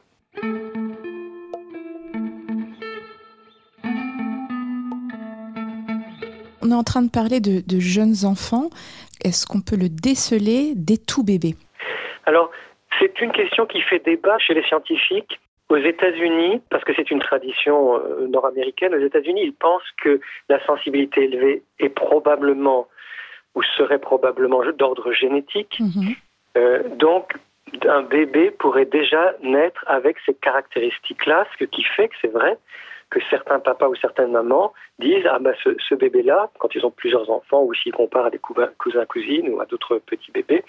On 6.69 6.73
est 6.73 6.75
en 6.75 6.85
train 6.85 7.01
de 7.01 7.11
parler 7.11 7.41
de, 7.41 7.63
de 7.67 7.81
jeunes 7.81 8.27
enfants. 8.27 8.69
Est-ce 9.25 9.47
qu'on 9.47 9.63
peut 9.63 9.77
le 9.77 9.89
déceler 9.89 10.75
dès 10.77 10.99
tout 10.99 11.25
bébé 11.25 11.55
Alors, 12.27 12.51
c'est 12.99 13.21
une 13.23 13.33
question 13.33 13.65
qui 13.65 13.81
fait 13.81 14.05
débat 14.05 14.39
chez 14.39 14.53
les 14.53 14.63
scientifiques. 14.65 15.41
Aux 15.71 15.77
États-Unis, 15.77 16.61
parce 16.71 16.85
que 16.85 16.93
c'est 16.95 17.11
une 17.11 17.21
tradition 17.21 17.97
euh, 17.97 18.27
nord-américaine, 18.27 18.95
aux 18.95 19.05
États-Unis, 19.05 19.43
ils 19.45 19.53
pensent 19.53 19.91
que 20.03 20.21
la 20.49 20.65
sensibilité 20.65 21.25
élevée 21.25 21.63
est 21.79 21.91
probablement 21.91 22.87
ou 23.55 23.63
serait 23.77 23.99
probablement 23.99 24.63
d'ordre 24.73 25.13
génétique. 25.13 25.79
Mhm. 25.81 26.15
Euh, 26.57 26.83
donc, 26.97 27.35
un 27.87 28.03
bébé 28.03 28.51
pourrait 28.51 28.87
déjà 28.87 29.35
naître 29.43 29.85
avec 29.87 30.17
ces 30.25 30.35
caractéristiques-là, 30.35 31.47
ce 31.59 31.65
qui 31.65 31.83
fait 31.83 32.09
que 32.09 32.15
c'est 32.21 32.33
vrai 32.33 32.59
que 33.11 33.21
certains 33.31 33.61
papas 33.61 33.89
ou 33.89 33.95
certaines 33.97 34.33
mamans 34.33 34.73
disent 34.99 35.27
ah 35.31 35.39
ben 35.39 35.55
ce, 35.63 35.95
bébé-là, 35.95 36.51
quand 36.59 36.75
ils 36.75 36.85
ont 36.85 36.91
plusieurs 36.91 37.31
enfants 37.31 37.63
ou 37.63 37.75
s'ils 37.75 37.93
comparent 37.93 38.27
à 38.27 38.31
des 38.31 38.39
cousins 38.39 39.07
cousines 39.07 39.49
ou 39.49 39.61
à 39.61 39.67
d'autres 39.67 39.99
petits 39.99 40.31
bébés, 40.31 40.65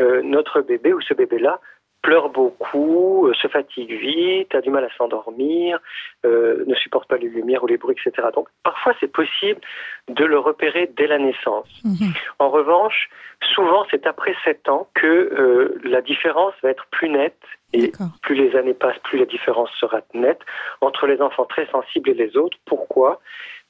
euh, 0.00 0.22
notre 0.22 0.62
bébé 0.62 0.92
ou 0.92 1.00
ce 1.00 1.14
bébé-là 1.14 1.60
pleure 2.02 2.30
beaucoup, 2.30 3.26
euh, 3.26 3.34
se 3.34 3.48
fatigue 3.48 3.92
vite, 3.92 4.54
a 4.54 4.60
du 4.60 4.70
mal 4.70 4.84
à 4.84 4.88
s'endormir, 4.96 5.78
euh, 6.24 6.64
ne 6.66 6.74
supporte 6.74 7.08
pas 7.08 7.16
les 7.16 7.28
lumières 7.28 7.62
ou 7.62 7.66
les 7.66 7.76
bruits, 7.76 7.96
etc. 8.04 8.28
Donc 8.34 8.48
parfois 8.62 8.94
c'est 9.00 9.12
possible 9.12 9.60
de 10.08 10.24
le 10.24 10.38
repérer 10.38 10.90
dès 10.96 11.06
la 11.06 11.18
naissance. 11.18 11.68
Mhm. 11.84 12.12
En 12.38 12.48
revanche, 12.50 13.08
souvent 13.54 13.86
c'est 13.90 14.06
après 14.06 14.34
7 14.44 14.68
ans 14.68 14.88
que 14.94 15.06
euh, 15.06 15.80
la 15.84 16.00
différence 16.00 16.54
va 16.62 16.70
être 16.70 16.86
plus 16.90 17.08
nette 17.08 17.42
et 17.72 17.92
plus 18.22 18.34
les 18.34 18.56
années 18.56 18.74
passent, 18.74 18.98
plus 19.04 19.18
la 19.18 19.26
différence 19.26 19.70
sera 19.78 20.00
nette 20.14 20.40
entre 20.80 21.06
les 21.06 21.20
enfants 21.20 21.44
très 21.44 21.66
sensibles 21.66 22.10
et 22.10 22.14
les 22.14 22.36
autres. 22.36 22.58
Pourquoi? 22.64 23.20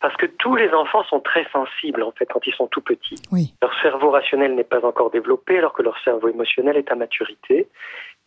Parce 0.00 0.16
que 0.16 0.24
tous 0.24 0.56
les 0.56 0.70
enfants 0.70 1.04
sont 1.04 1.20
très 1.20 1.46
sensibles 1.52 2.02
en 2.02 2.12
fait 2.12 2.24
quand 2.24 2.46
ils 2.46 2.54
sont 2.54 2.68
tout 2.68 2.80
petits. 2.80 3.20
Leur 3.60 3.78
cerveau 3.82 4.10
rationnel 4.10 4.54
n'est 4.54 4.64
pas 4.64 4.84
encore 4.86 5.10
développé 5.10 5.58
alors 5.58 5.74
que 5.74 5.82
leur 5.82 5.98
cerveau 6.02 6.28
émotionnel 6.28 6.78
est 6.78 6.90
à 6.90 6.94
maturité. 6.94 7.68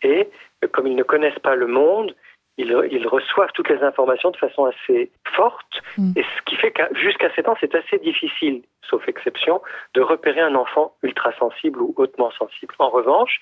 Et 0.03 0.29
euh, 0.63 0.67
comme 0.67 0.87
ils 0.87 0.95
ne 0.95 1.03
connaissent 1.03 1.39
pas 1.39 1.55
le 1.55 1.67
monde, 1.67 2.15
ils, 2.57 3.07
reçoivent 3.07 3.51
toutes 3.53 3.69
les 3.69 3.81
informations 3.81 4.29
de 4.29 4.37
façon 4.37 4.65
assez 4.65 5.11
forte, 5.35 5.81
mm. 5.97 6.11
et 6.15 6.23
ce 6.23 6.41
qui 6.45 6.55
fait 6.55 6.71
que 6.71 6.83
jusqu'à 6.93 7.33
7 7.33 7.47
ans, 7.47 7.55
c'est 7.59 7.73
assez 7.73 7.97
difficile, 7.97 8.61
sauf 8.87 9.07
exception, 9.07 9.61
de 9.95 10.01
repérer 10.01 10.41
un 10.41 10.53
enfant 10.53 10.93
ultra 11.01 11.33
sensible 11.39 11.81
ou 11.81 11.93
hautement 11.97 12.31
sensible. 12.31 12.75
En 12.77 12.89
revanche, 12.89 13.39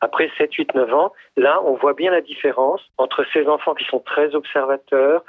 après 0.00 0.30
7, 0.36 0.52
8, 0.52 0.74
9 0.74 0.92
ans, 0.92 1.12
là, 1.36 1.62
on 1.64 1.74
voit 1.74 1.94
bien 1.94 2.10
la 2.10 2.20
différence 2.20 2.82
entre 2.98 3.24
ces 3.32 3.46
enfants 3.48 3.74
qui 3.74 3.84
sont 3.84 4.00
très 4.00 4.34
observateurs, 4.34 5.24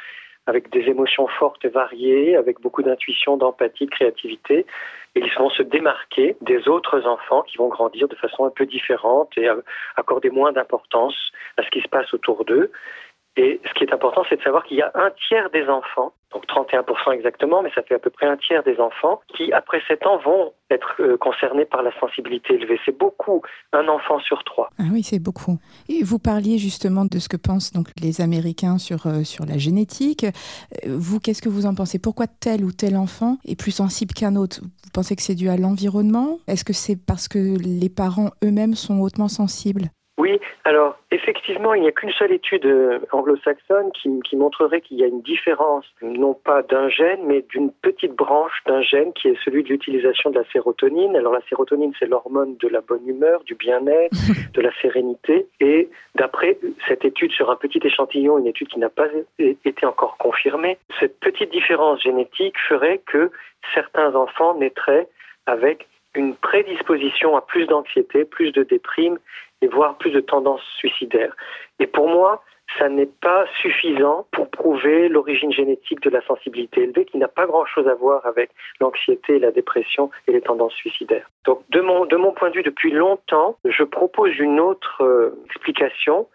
avec 0.48 0.70
des 0.72 0.90
émotions 0.90 1.28
fortes 1.28 1.64
et 1.64 1.70
variées, 1.70 2.36
avec 2.36 2.60
beaucoup 2.60 2.82
d'intuition, 2.82 3.38
d'empathie, 3.38 3.86
de 3.86 3.92
créativité, 3.92 4.66
et 5.16 5.20
ils 5.20 5.34
vont 5.38 5.50
se 5.50 5.64
démarquer 5.64 6.38
des 6.42 6.68
autres 6.68 7.06
enfants 7.06 7.42
qui 7.44 7.58
vont 7.58 7.68
grandir 7.68 8.08
de 8.08 8.16
façon 8.16 8.46
un 8.46 8.50
peu 8.50 8.66
différente 8.66 9.30
et 9.38 9.48
accorder 9.98 10.30
moins 10.30 10.52
d'importance 10.52 11.16
à 11.58 11.64
ce 11.64 11.70
qui 11.70 11.82
se 11.82 11.90
passe 11.90 12.14
autour 12.14 12.46
d'eux. 12.46 12.72
Et 13.38 13.62
ce 13.66 13.74
qui 13.74 13.86
est 13.86 13.94
important, 13.94 14.24
c'est 14.30 14.36
de 14.36 14.42
savoir 14.42 14.66
qu'il 14.66 14.78
y 14.78 14.82
a 14.82 14.92
un 14.94 15.10
tiers 15.28 15.50
des 15.52 15.68
enfants, 15.70 16.12
donc 16.34 16.46
31% 16.48 17.14
exactement, 17.14 17.62
mais 17.62 17.72
ça 17.74 17.82
fait 17.82 17.96
à 17.96 18.00
peu 18.00 18.10
près 18.10 18.26
un 18.26 18.36
tiers 18.36 18.62
des 18.64 18.78
enfants 18.80 19.22
qui, 19.36 19.54
après 19.54 19.82
7 19.88 20.06
ans, 20.06 20.18
vont 20.18 20.52
être 20.70 20.96
euh, 21.00 21.18
concernés 21.18 21.64
par 21.64 21.82
la 21.82 21.98
sensibilité 21.98 22.56
élevée. 22.56 22.78
C'est 22.86 22.98
beaucoup, 22.98 23.42
un 23.72 23.88
enfant 23.88 24.20
sur 24.20 24.44
trois. 24.44 24.70
Ah 24.80 24.84
oui, 24.92 25.02
c'est 25.02 25.20
beaucoup. 25.20 25.60
Et 25.88 26.04
vous 26.04 26.20
parliez 26.20 26.58
justement 26.58 27.06
de 27.06 27.20
ce 27.20 27.30
que 27.30 27.38
pensent 27.38 27.72
donc 27.72 27.88
les 28.02 28.20
Américains 28.20 28.78
sur, 28.78 29.08
euh, 29.08 29.24
sur 29.24 29.46
la 29.46 29.58
génétique. 29.58 30.26
Euh, 30.26 30.98
vous, 30.98 31.22
qu'est-ce 31.22 31.42
que 31.42 31.50
vous 31.50 31.66
en 31.66 31.74
pensez? 31.74 32.00
Pourquoi 32.00 32.28
tel 32.28 32.66
ou 32.66 32.74
tel 32.74 32.98
enfant 32.98 33.38
est 33.46 33.60
plus 33.60 33.72
sensible 33.72 34.14
qu'un 34.14 34.36
autre? 34.36 34.60
Vous 34.62 34.92
pensez 34.94 35.16
que 35.16 35.22
c'est 35.22 35.36
dû 35.36 35.48
à 35.48 35.56
l'environnement? 35.56 36.40
Est-ce 36.48 36.66
que 36.66 36.74
c'est 36.74 36.98
parce 36.98 37.30
que 37.30 37.58
les 37.60 37.90
parents 37.90 38.32
eux-mêmes 38.44 38.76
sont 38.76 39.00
hautement 39.00 39.30
sensibles? 39.30 39.90
Oui, 40.22 40.40
alors 40.66 41.00
effectivement, 41.10 41.74
il 41.74 41.82
n'y 41.82 41.88
a 41.88 41.92
qu'une 41.92 42.12
seule 42.12 42.32
étude 42.32 42.68
euh, 42.68 43.00
anglo-saxonne 43.12 43.92
qui, 43.92 44.36
montrerait 44.36 44.82
qu'il 44.82 45.00
y 45.00 45.04
a 45.04 45.08
une 45.08 45.24
différence, 45.24 45.84
non 46.04 46.36
pas 46.36 46.62
d'un 46.62 46.90
gène, 46.90 47.22
mais 47.26 47.44
d'une 47.50 47.72
petite 47.72 48.14
branche 48.14 48.62
d'un 48.68 48.84
gène 48.84 49.14
qui 49.14 49.30
est 49.30 49.38
celui 49.44 49.64
de 49.64 49.70
l'utilisation 49.70 50.30
de 50.30 50.38
la 50.38 50.46
sérotonine. 50.52 51.16
Alors 51.16 51.34
la 51.34 51.42
sérotonine, 51.50 51.94
c'est 51.98 52.06
l'hormone 52.06 52.56
de 52.58 52.68
la 52.68 52.82
bonne 52.82 53.08
humeur, 53.08 53.44
du 53.46 53.56
bien-être, 53.56 54.12
de 54.54 54.62
la 54.62 54.72
sérénité. 54.80 55.48
Et 55.60 55.90
d'après 56.14 56.60
cette 56.88 57.04
étude 57.04 57.32
sur 57.32 57.50
un 57.50 57.56
petit 57.56 57.80
échantillon, 57.84 58.38
une 58.38 58.48
étude 58.48 58.68
qui 58.68 58.78
n'a 58.78 58.90
pas 58.90 59.08
été 59.40 59.88
encore 59.88 60.18
confirmée, 60.18 60.78
cette 61.00 61.20
petite 61.20 61.52
différence 61.52 62.00
génétique 62.00 62.60
ferait 62.70 63.02
que 63.08 63.32
certains 63.74 64.14
enfants 64.14 64.54
naîtraient 64.54 65.08
avec 65.48 65.88
une 66.14 66.36
prédisposition 66.36 67.38
à 67.38 67.42
plus 67.42 67.66
d'anxiété, 67.66 68.26
plus 68.26 68.52
de 68.52 68.62
déprime 68.64 69.18
et 69.62 69.68
voire 69.68 69.98
plus 69.98 70.12
de 70.12 70.20
tendances 70.20 70.64
suicidaires. 70.78 71.36
Et 71.80 71.88
pour 71.88 72.08
moi, 72.08 72.44
ça 72.80 72.90
n'est 72.90 73.10
pas 73.22 73.46
suffisant 73.62 74.28
pour 74.32 74.50
prouver 74.50 75.10
l'origine 75.10 75.52
génétique 75.52 76.02
de 76.02 76.10
la 76.10 76.22
sensibilité 76.22 76.84
élevée 76.84 77.06
qui 77.06 77.18
n'a 77.18 77.28
pas 77.28 77.46
grand-chose 77.46 77.88
à 77.88 77.96
voir 77.96 78.26
avec 78.26 78.50
l'anxiété, 78.80 79.40
la 79.40 79.52
dépression 79.52 80.10
et 80.28 80.32
les 80.32 80.42
tendances 80.42 80.74
suicidaires. 80.74 81.30
Donc 81.46 81.62
de 81.70 81.82
mon, 81.82 82.32
point 82.32 82.50
de 82.50 82.56
vue, 82.56 82.64
depuis 82.64 82.92
longtemps, 82.92 83.58
je 83.66 83.84
propose 83.84 84.38
une 84.38 84.60
autre 84.60 85.02
euh, 85.02 85.32
explication 85.46 86.28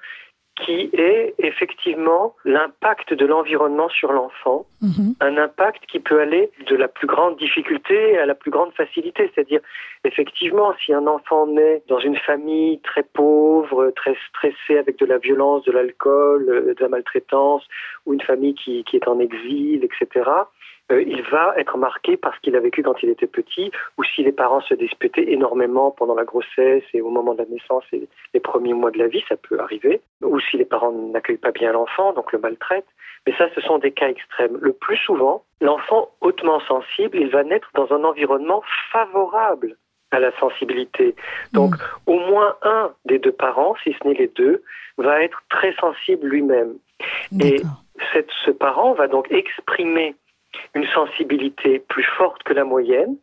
qui 0.65 0.91
est 0.95 1.35
effectivement 1.39 2.35
l'impact 2.45 3.13
de 3.13 3.27
l'environnement 3.27 3.89
sur 3.91 4.13
l'enfant, 4.13 4.67
mhm. 4.81 5.15
un 5.21 5.37
impact 5.37 5.85
qui 5.87 6.01
peut 6.01 6.21
aller 6.21 6.51
de 6.67 6.77
la 6.77 6.89
plus 6.89 7.07
grande 7.07 7.37
difficulté 7.37 8.19
à 8.19 8.25
la 8.25 8.35
plus 8.35 8.51
grande 8.51 8.73
facilité. 8.73 9.31
C'est-à-dire, 9.35 9.61
effectivement, 10.05 10.73
si 10.85 10.95
un 10.95 11.07
enfant 11.07 11.47
naît 11.47 11.83
dans 11.89 11.99
une 11.99 12.17
famille 12.17 12.81
très 12.81 13.03
pauvre, 13.03 13.93
très 13.95 14.17
stressée 14.29 14.79
avec 14.79 14.99
de 14.99 15.05
la 15.05 15.19
violence, 15.19 15.65
de 15.65 15.73
l'alcool, 15.73 16.49
euh, 16.49 16.75
de 16.75 16.81
la 16.81 16.89
maltraitance, 16.89 17.65
ou 18.07 18.15
une 18.15 18.23
famille 18.23 18.55
qui, 18.55 18.83
qui 18.85 18.97
est 18.97 19.09
en 19.09 19.19
exil, 19.19 19.85
etc., 19.85 20.25
euh, 20.93 21.03
il 21.03 21.23
va 21.23 21.55
être 21.57 21.77
marqué 21.77 22.17
par 22.17 22.35
ce 22.35 22.41
qu'il 22.41 22.55
a 22.55 22.61
vécu 22.61 22.83
quand 22.83 23.03
il 23.03 23.11
était 23.11 23.27
petit, 23.27 23.71
ou 23.99 24.05
si 24.05 24.23
les 24.23 24.33
parents 24.33 24.61
se 24.61 24.75
disputaient 24.75 25.33
énormément 25.33 25.91
pendant 25.91 26.15
la 26.15 26.25
grossesse 26.25 26.85
et 26.95 27.01
au 27.01 27.11
moment 27.11 27.35
de 27.35 27.39
la 27.39 27.47
naissance 27.47 27.85
et 27.93 28.09
les 28.35 28.41
premiers 28.41 28.75
mois 28.75 28.91
de 28.91 28.99
la 28.99 29.09
vie, 29.09 29.25
ça 29.29 29.37
peut 29.37 29.59
arriver, 29.59 30.01
ou 30.23 30.39
si 30.41 30.57
les 30.57 30.65
parents 30.65 30.93
n'accueillent 30.93 31.39
pas 31.39 31.51
bien 31.51 31.73
l'enfant, 31.73 32.13
donc 32.13 32.33
le 32.33 32.39
maltraitent. 32.39 32.87
Mais 33.27 33.35
ça, 33.37 33.49
ce 33.55 33.61
sont 33.61 33.79
des 33.79 33.91
cas 33.91 34.09
extrêmes. 34.09 34.57
Le 34.61 34.73
plus 34.73 34.99
souvent, 34.99 35.43
l'enfant 35.61 36.11
hautement 36.21 36.61
sensible, 36.61 37.19
il 37.19 37.31
va 37.31 37.43
naître 37.43 37.69
dans 37.75 37.93
un 37.93 38.05
environnement 38.05 38.63
favorable 38.93 39.77
à 40.13 40.21
la 40.21 40.31
sensibilité. 40.39 41.17
Donc, 41.53 41.75
mmh. 41.75 41.79
au 42.07 42.19
moins 42.21 42.57
un 42.63 42.93
des 43.07 43.19
deux 43.19 43.33
parents, 43.33 43.75
si 43.83 43.93
ce 43.93 44.07
n'est 44.07 44.15
les 44.15 44.29
deux, 44.29 44.63
va 44.99 45.23
être 45.23 45.43
très 45.51 45.75
sensible 45.75 46.29
lui-même. 46.29 46.75
Et 47.41 47.61
ce 48.45 48.51
parent 48.51 48.95
va 48.95 49.09
donc 49.09 49.31
exprimer 49.31 50.15
une 50.75 50.87
sensibilité 50.89 51.79
plus 51.79 52.07
forte 52.17 52.43
que 52.43 52.53
la 52.53 52.65
moyenne, 52.65 53.17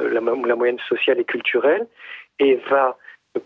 euh, 0.00 0.08
la, 0.08 0.20
la 0.20 0.56
moyenne 0.56 0.80
sociale 0.88 1.18
et 1.20 1.24
culturelle, 1.24 1.86
et 2.38 2.56
va 2.68 2.96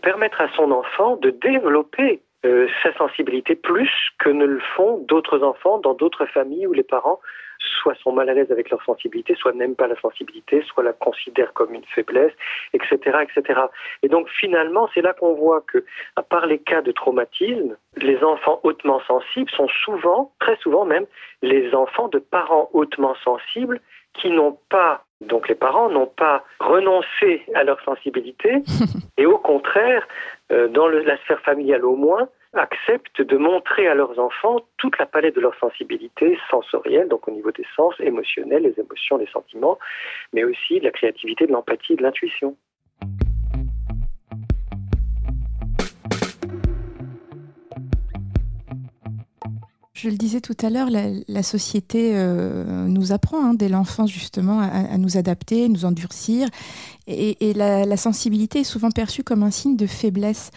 permettre 0.01 0.41
à 0.41 0.49
son 0.55 0.71
enfant 0.71 1.15
de 1.17 1.29
développer 1.29 2.21
euh, 2.45 2.67
sa 2.83 2.93
sensibilité 2.93 3.55
plus 3.55 3.91
que 4.17 4.29
ne 4.29 4.45
le 4.45 4.61
font 4.75 4.99
d'autres 4.99 5.43
enfants 5.43 5.79
dans 5.79 5.93
d'autres 5.93 6.25
familles 6.25 6.67
où 6.67 6.73
les 6.73 6.83
parents 6.83 7.19
soit 7.59 7.95
sont 7.95 8.13
mal 8.13 8.29
à 8.29 8.33
l'aise 8.33 8.51
avec 8.51 8.69
leur 8.69 8.81
sensibilité, 8.83 9.35
soit 9.35 9.53
n'aiment 9.53 9.75
pas 9.75 9.87
la 9.87 9.99
sensibilité, 9.99 10.63
soit 10.63 10.83
la 10.83 10.93
considèrent 10.93 11.53
comme 11.53 11.73
une 11.73 11.83
faiblesse, 11.83 12.31
etc., 12.73 13.17
etc. 13.23 13.61
Et 14.03 14.07
donc 14.07 14.29
finalement, 14.29 14.89
c'est 14.93 15.01
là 15.01 15.13
qu'on 15.13 15.33
voit 15.33 15.61
que, 15.61 15.83
à 16.15 16.23
part 16.23 16.45
les 16.45 16.59
cas 16.59 16.81
de 16.81 16.91
traumatisme, 16.91 17.75
les 17.97 18.23
enfants 18.23 18.59
hautement 18.63 19.01
sensibles 19.07 19.51
sont 19.51 19.67
souvent, 19.83 20.31
très 20.39 20.55
souvent 20.57 20.85
même, 20.85 21.05
les 21.41 21.73
enfants 21.73 22.07
de 22.07 22.19
parents 22.19 22.69
hautement 22.73 23.15
sensibles 23.23 23.81
qui 24.13 24.29
n'ont 24.29 24.57
pas 24.69 25.03
donc 25.21 25.49
les 25.49 25.55
parents 25.55 25.89
n'ont 25.89 26.07
pas 26.07 26.45
renoncé 26.61 27.43
à 27.53 27.65
leur 27.65 27.81
sensibilité 27.83 28.63
et 29.17 29.25
au 29.25 29.37
contraire, 29.37 30.07
euh, 30.51 30.67
dans 30.67 30.87
la 30.87 31.17
sphère 31.17 31.41
familiale 31.41 31.85
au 31.85 31.95
moins, 31.95 32.29
acceptent 32.53 33.21
de 33.21 33.37
montrer 33.37 33.87
à 33.87 33.93
leurs 33.93 34.17
enfants 34.17 34.61
toute 34.77 34.97
la 34.97 35.05
palette 35.05 35.35
de 35.35 35.41
leur 35.41 35.55
sensibilité 35.59 36.37
sensorielle, 36.49 37.07
donc 37.07 37.27
au 37.27 37.31
niveau 37.31 37.51
des 37.51 37.65
sens, 37.75 37.93
émotionnels, 37.99 38.63
les 38.63 38.79
émotions, 38.79 39.17
les 39.17 39.27
sentiments, 39.27 39.77
mais 40.33 40.43
aussi 40.43 40.79
de 40.79 40.85
la 40.85 40.91
créativité, 40.91 41.45
de 41.45 41.51
l'empathie, 41.51 41.95
de 41.95 42.01
l'intuition. 42.01 42.55
Je 50.01 50.07
le 50.07 50.15
disais 50.15 50.39
tout 50.39 50.55
à 50.65 50.69
l'heure, 50.69 50.87
la, 50.89 51.43
société 51.43 52.13
euh, 52.13 52.63
nous 52.87 53.11
apprend 53.11 53.43
hein, 53.43 53.53
dès 53.53 53.67
l'enfance 53.67 54.09
justement 54.09 54.61
à, 54.61 54.97
nous 54.97 55.17
adapter, 55.17 55.67
nous 55.67 55.83
endurcir, 55.83 56.47
et, 57.05 57.35
la, 57.53 57.97
sensibilité 57.97 58.59
est 58.59 58.63
souvent 58.63 58.91
perçue 58.91 59.23
comme 59.23 59.43
un 59.43 59.51
signe 59.51 59.75
de 59.75 59.87
faiblesse 59.87 60.51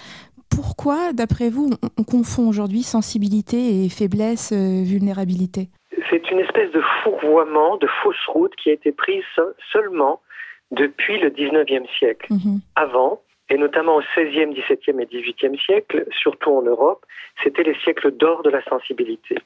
pourquoi, 0.54 1.14
d'après 1.14 1.48
vous, 1.48 1.70
on, 1.98 2.04
confond 2.04 2.46
aujourd'hui 2.46 2.82
sensibilité 2.82 3.84
et 3.84 3.88
faiblesse, 3.88 4.52
euh, 4.52 4.84
vulnérabilité? 4.84 5.70
C'est 6.10 6.30
une 6.30 6.40
espèce 6.40 6.70
de 6.72 6.82
fourvoiement, 7.02 7.78
de 7.78 7.88
fausse 8.02 8.26
route 8.28 8.54
qui 8.62 8.68
a 8.68 8.74
été 8.74 8.92
prise 8.92 9.24
seulement 9.72 10.20
depuis 10.70 11.18
le 11.18 11.30
19e 11.30 11.86
siècle. 11.98 12.26
Mhm. 12.30 12.60
Avant, 12.76 13.22
et 13.52 13.58
notamment 13.58 13.96
au 13.96 14.00
16e, 14.00 14.54
17e 14.54 14.98
et 14.98 15.04
18e 15.04 15.62
siècle, 15.62 16.06
surtout 16.10 16.52
en 16.52 16.62
Europe, 16.62 17.04
c'était 17.42 17.62
les 17.62 17.74
siècles 17.80 18.10
d'or 18.10 18.42
de 18.42 18.48
la 18.48 18.64
sensibilité. 18.64 19.36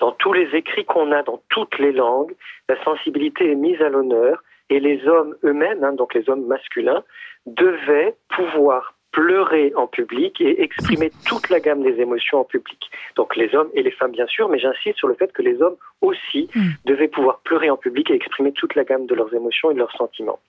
Dans 0.00 0.10
tous 0.10 0.32
les 0.32 0.48
écrits 0.56 0.84
qu'on 0.84 1.12
a 1.12 1.22
dans 1.22 1.40
toutes 1.50 1.78
les 1.78 1.92
langues, 1.92 2.34
la 2.68 2.82
sensibilité 2.82 3.52
est 3.52 3.54
mise 3.54 3.80
à 3.80 3.90
l'honneur 3.90 4.42
et 4.70 4.80
les 4.80 5.06
hommes 5.06 5.36
eux-mêmes, 5.44 5.84
hein, 5.84 5.92
donc 5.92 6.14
les 6.14 6.28
hommes 6.28 6.44
masculins, 6.46 7.04
devaient 7.46 8.16
pouvoir 8.28 8.94
pleurer 9.14 9.72
en 9.76 9.86
public 9.86 10.40
et 10.40 10.60
exprimer 10.60 11.10
toute 11.26 11.48
la 11.48 11.60
gamme 11.60 11.82
des 11.82 12.00
émotions 12.00 12.40
en 12.40 12.44
public. 12.44 12.90
Donc 13.14 13.36
les 13.36 13.54
hommes 13.54 13.70
et 13.72 13.82
les 13.82 13.92
femmes 13.92 14.10
bien 14.10 14.26
sûr, 14.26 14.48
mais 14.48 14.58
j'insiste 14.58 14.98
sur 14.98 15.06
le 15.06 15.14
fait 15.14 15.32
que 15.32 15.40
les 15.40 15.62
hommes 15.62 15.76
aussi 16.00 16.50
hmm. 16.54 16.72
devaient 16.84 17.08
pouvoir 17.08 17.38
pleurer 17.44 17.70
en 17.70 17.76
public 17.76 18.10
et 18.10 18.14
exprimer 18.14 18.52
toute 18.52 18.74
la 18.74 18.82
gamme 18.82 19.06
de 19.06 19.14
leurs 19.14 19.32
émotions 19.32 19.70
et 19.70 19.74
de 19.74 19.78
leurs 19.78 19.96
sentiments. 19.96 20.40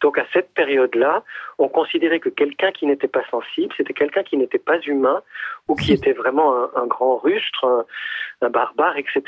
Donc 0.00 0.16
à 0.18 0.26
cette 0.32 0.52
période-là, 0.54 1.24
on 1.58 1.68
considérait 1.68 2.20
que 2.20 2.30
quelqu'un 2.30 2.72
qui 2.72 2.86
n'était 2.86 3.06
pas 3.06 3.24
sensible, 3.30 3.72
c'était 3.76 3.92
quelqu'un 3.92 4.22
qui 4.22 4.38
n'était 4.38 4.58
pas 4.58 4.80
humain 4.80 5.22
ou 5.68 5.74
qui 5.74 5.92
était 5.92 6.12
vraiment 6.12 6.54
un, 6.74 6.86
grand 6.86 7.18
rustre, 7.18 7.84
un, 8.40 8.48
barbare, 8.48 8.96
etc. 8.96 9.22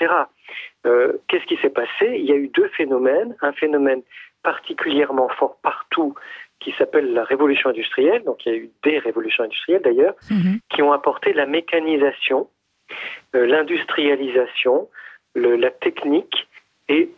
Euh, 0.86 1.12
qu'est-ce 1.28 1.44
qui 1.44 1.56
s'est 1.56 1.70
passé? 1.70 2.16
Il 2.16 2.24
y 2.24 2.32
a 2.32 2.36
eu 2.36 2.48
deux 2.48 2.68
phénomènes. 2.68 3.36
Un 3.42 3.52
phénomène 3.52 4.02
particulièrement 4.42 5.28
fort 5.30 5.58
partout 5.62 6.14
qui 6.60 6.72
s'appelle 6.72 7.12
la 7.12 7.24
révolution 7.24 7.70
industrielle, 7.70 8.24
donc 8.24 8.44
il 8.44 8.52
y 8.52 8.54
a 8.54 8.58
eu 8.58 8.70
des 8.82 8.98
révolutions 8.98 9.44
industrielles 9.44 9.82
d'ailleurs, 9.82 10.14
mhm. 10.30 10.58
qui 10.70 10.82
ont 10.82 10.92
apporté 10.92 11.32
la 11.32 11.46
mécanisation, 11.46 12.48
euh, 13.34 13.46
l'industrialisation, 13.46 14.88
la 15.34 15.70
technique, 15.70 16.48
et, 16.88 17.10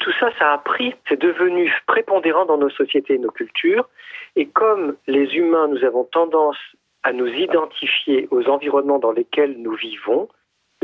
tout 0.00 0.12
ça, 0.18 0.30
ça 0.38 0.52
a 0.54 0.58
pris, 0.58 0.94
c'est 1.08 1.20
devenu 1.20 1.72
prépondérant 1.86 2.46
dans 2.46 2.58
nos 2.58 2.70
sociétés 2.70 3.14
et 3.14 3.18
nos 3.18 3.30
cultures, 3.30 3.88
et 4.34 4.46
comme 4.46 4.96
les 5.06 5.36
humains, 5.36 5.68
nous 5.68 5.84
avons 5.84 6.04
tendance 6.04 6.56
à 7.04 7.12
nous 7.12 7.28
identifier 7.28 8.26
aux 8.30 8.48
environnements 8.48 8.98
dans 8.98 9.12
lesquels 9.12 9.56
nous 9.58 9.74
vivons, 9.74 10.28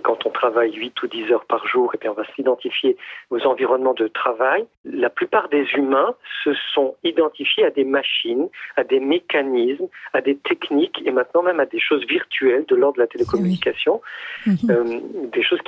quand 0.02 0.26
on 0.26 0.30
travaille 0.30 0.72
8 0.72 1.02
ou 1.02 1.06
10 1.06 1.32
heures 1.32 1.44
par 1.44 1.66
jour, 1.66 1.94
et 1.94 1.98
bien 1.98 2.10
on 2.10 2.14
va 2.14 2.24
s'identifier 2.34 2.96
aux 3.30 3.46
environnements 3.46 3.94
de 3.94 4.08
travail. 4.08 4.66
La 4.84 5.08
plupart 5.08 5.48
des 5.48 5.64
humains 5.74 6.14
se 6.42 6.52
sont 6.74 6.96
identifiés 7.04 7.64
à 7.64 7.70
des 7.70 7.84
machines, 7.84 8.48
à 8.76 8.84
des 8.84 9.00
mécanismes, 9.00 9.88
à 10.12 10.20
des 10.20 10.36
techniques 10.36 11.00
et 11.04 11.10
maintenant 11.10 11.42
même 11.42 11.60
à 11.60 11.66
des 11.66 11.80
choses 11.80 12.04
virtuelles 12.06 12.64
de 12.66 12.74
l'ordre 12.74 12.96
de 12.96 13.02
la 13.02 13.06
télécommunication, 13.06 14.00
mhm. 14.46 14.56
euh, 14.70 15.00
des 15.32 15.42
choses 15.42 15.60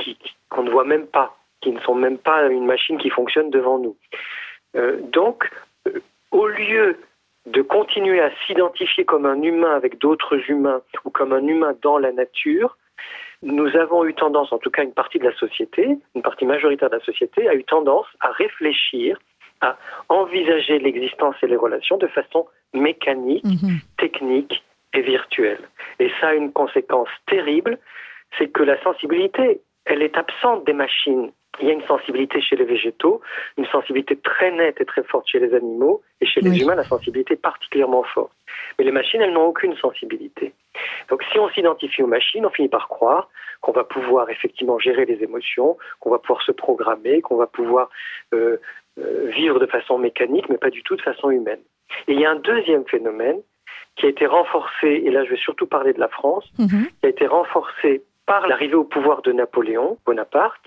qu'on 0.50 0.62
ne 0.64 0.71
voit 0.71 0.85
même 0.85 1.06
pas, 1.06 1.37
qui 1.61 1.71
ne 1.71 1.80
sont 1.80 1.95
même 1.95 2.18
pas 2.18 2.47
une 2.49 2.66
machine 2.66 2.99
qui 2.99 3.11
fonctionne 3.11 3.50
devant 3.50 3.78
nous. 3.78 3.97
Euh, 4.76 5.00
donc, 5.12 5.50
euh, 5.87 6.00
au 6.30 6.47
lieu 6.47 6.97
de 7.47 7.62
continuer 7.62 8.21
à 8.21 8.30
s'identifier 8.47 9.04
comme 9.04 9.25
un 9.25 9.40
humain 9.40 9.75
avec 9.75 9.99
d'autres 9.99 10.50
humains 10.50 10.83
ou 11.04 11.11
comme 11.11 11.33
un 11.33 11.47
humain 11.47 11.75
dans 11.80 11.97
la 11.97 12.12
nature, 12.12 12.76
nous 13.43 13.76
avons 13.76 14.05
eu 14.05 14.14
tendance, 14.14 14.52
en 14.52 14.59
tout 14.59 14.71
cas 14.71 14.83
une 14.83 14.93
partie 14.93 15.19
de 15.19 15.25
la 15.25 15.35
société, 15.35 15.99
une 16.14 16.23
partie 16.23 16.47
majoritaire 16.47 16.90
de 16.90 16.97
la 16.97 17.05
société, 17.05 17.49
a 17.49 17.55
eu 17.55 17.64
tendance 17.64 18.07
à 18.21 18.31
réfléchir, 18.31 19.19
à 19.61 19.76
envisager 20.09 20.78
l'existence 20.78 21.37
et 21.43 21.47
les 21.47 21.57
relations 21.57 21.97
de 21.97 22.07
façon 22.09 22.47
mécanique, 22.75 23.45
mhm. 23.45 23.78
technique 23.99 24.62
et 24.93 25.02
virtuelle. 25.02 25.61
Et 25.99 26.11
ça 26.21 26.28
a 26.28 26.35
une 26.35 26.52
conséquence 26.52 27.09
terrible, 27.26 27.78
c'est 28.38 28.49
que 28.49 28.62
la 28.62 28.83
sensibilité, 28.83 29.61
elle 29.85 30.02
est 30.02 30.16
absente 30.16 30.64
des 30.64 30.73
machines. 30.73 31.31
Il 31.61 31.69
y 31.69 31.71
a 31.71 31.73
une 31.73 31.87
sensibilité 31.87 32.43
chez 32.43 32.57
les 32.57 32.64
végétaux, 32.64 33.23
une 33.57 33.66
sensibilité 33.66 34.16
très 34.16 34.50
nette 34.50 34.81
et 34.81 34.85
très 34.85 35.02
forte 35.02 35.26
chez 35.26 35.38
les 35.38 35.55
animaux, 35.55 36.02
et 36.21 36.26
chez 36.26 36.40
les 36.40 36.61
humains, 36.61 36.75
la 36.75 36.85
sensibilité 36.85 37.35
est 37.35 37.43
particulièrement 37.43 38.02
forte. 38.02 38.33
Mais 38.78 38.85
les 38.85 38.93
machines, 38.93 39.23
elles 39.23 39.33
n'ont 39.33 39.47
aucune 39.47 39.75
sensibilité. 39.76 40.52
Donc 41.09 41.23
si 41.33 41.38
on 41.38 41.49
s'identifie 41.50 42.02
aux 42.02 42.06
machines, 42.06 42.45
on 42.47 42.50
finit 42.50 42.68
par 42.68 42.88
croire 42.88 43.28
qu'on 43.61 43.73
va 43.73 43.85
pouvoir 43.85 44.30
effectivement 44.30 44.78
gérer 44.78 45.04
les 45.06 45.23
émotions, 45.23 45.76
qu'on 46.00 46.11
va 46.11 46.18
pouvoir 46.18 46.42
se 46.42 46.52
programmer, 46.52 47.21
qu'on 47.23 47.37
va 47.37 47.47
pouvoir 47.47 47.90
euh, 48.35 48.59
euh, 48.99 49.30
vivre 49.30 49.59
de 49.59 49.66
façon 49.66 49.99
mécanique, 49.99 50.49
mais 50.49 50.59
pas 50.59 50.71
du 50.71 50.83
tout 50.83 50.97
de 50.97 51.02
façon 51.02 51.30
humaine. 51.30 51.61
Et 52.09 52.12
il 52.12 52.21
y 52.21 52.26
a 52.26 52.30
un 52.30 52.37
deuxième 52.37 52.87
phénomène 52.87 53.40
qui 53.97 54.06
a 54.06 54.09
été 54.09 54.26
renforcé, 54.26 55.02
et 55.04 55.11
là 55.11 55.25
je 55.25 55.30
vais 55.30 55.37
surtout 55.37 55.66
parler 55.66 55.92
de 55.92 56.00
la 56.00 56.09
France, 56.09 56.45
mhm. 56.59 56.87
qui 57.00 57.06
a 57.06 57.09
été 57.09 57.26
renforcé 57.26 58.02
par 58.26 58.47
l'arrivée 58.49 58.75
au 58.75 58.85
pouvoir 58.85 59.23
de 59.23 59.33
Napoléon 59.33 59.99
Bonaparte, 60.04 60.66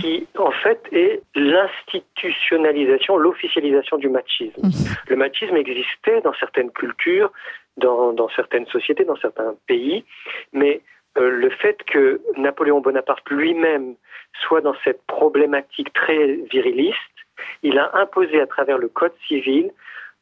qui 0.00 0.26
en 0.38 0.50
fait 0.50 0.80
est 0.92 1.22
l'institutionnalisation, 1.34 3.16
l'officialisation 3.16 3.98
du 3.98 4.08
machisme. 4.08 4.60
Mhm. 4.62 4.72
Le 5.08 5.16
machisme 5.16 5.56
existait 5.56 6.20
dans 6.22 6.34
certaines 6.34 6.70
cultures, 6.70 7.30
dans, 7.76 8.12
dans 8.12 8.28
certaines 8.30 8.66
sociétés, 8.66 9.04
dans 9.04 9.16
certains 9.16 9.54
pays, 9.66 10.04
mais 10.52 10.80
euh, 11.18 11.30
le 11.30 11.50
fait 11.50 11.82
que 11.84 12.20
Napoléon 12.36 12.80
Bonaparte 12.80 13.28
lui-même 13.30 13.94
soit 14.40 14.60
dans 14.60 14.74
cette 14.84 15.02
problématique 15.06 15.92
très 15.92 16.34
viriliste, 16.50 16.96
il 17.62 17.78
a 17.78 17.90
imposé 17.96 18.40
à 18.40 18.46
travers 18.46 18.78
le 18.78 18.88
Code 18.88 19.14
civil 19.26 19.70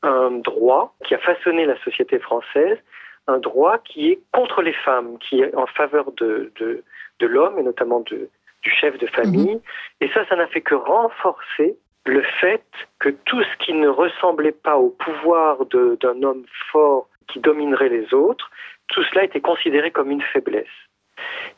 un 0.03 0.31
droit 0.31 0.95
qui 1.05 1.15
a 1.15 1.19
façonné 1.19 1.65
la 1.65 1.79
société 1.83 2.19
française, 2.19 2.79
un 3.27 3.39
droit 3.39 3.79
qui 3.79 4.11
est 4.11 4.21
contre 4.33 4.63
les 4.63 4.73
femmes, 4.73 5.19
qui 5.19 5.41
est 5.41 5.55
en 5.55 5.67
faveur 5.67 6.13
de, 6.13 6.53
de, 6.61 6.85
de 7.21 7.27
l'homme 7.27 7.59
et 7.59 7.63
notamment 7.63 8.01
de, 8.01 8.29
du 8.63 8.71
chef 8.71 8.99
de 8.99 9.07
famille. 9.07 9.55
Mhm. 9.55 9.61
Et 10.01 10.09
ça, 10.11 10.27
ça 10.27 10.37
n'a 10.37 10.47
fait 10.47 10.61
que 10.61 10.75
renforcer 10.75 11.77
le 12.07 12.23
fait 12.41 12.65
que 12.99 13.09
tout 13.09 13.43
ce 13.43 13.65
qui 13.65 13.73
ne 13.73 13.89
ressemblait 13.89 14.53
pas 14.53 14.77
au 14.77 14.91
pouvoir 14.91 15.65
d'un 15.67 16.23
homme 16.23 16.45
fort 16.71 17.09
qui 17.29 17.41
dominerait 17.41 17.89
les 17.89 18.13
autres, 18.15 18.51
tout 18.89 19.03
cela 19.05 19.25
était 19.25 19.41
considéré 19.41 19.91
comme 19.91 20.11
une 20.11 20.23
faiblesse. 20.23 20.67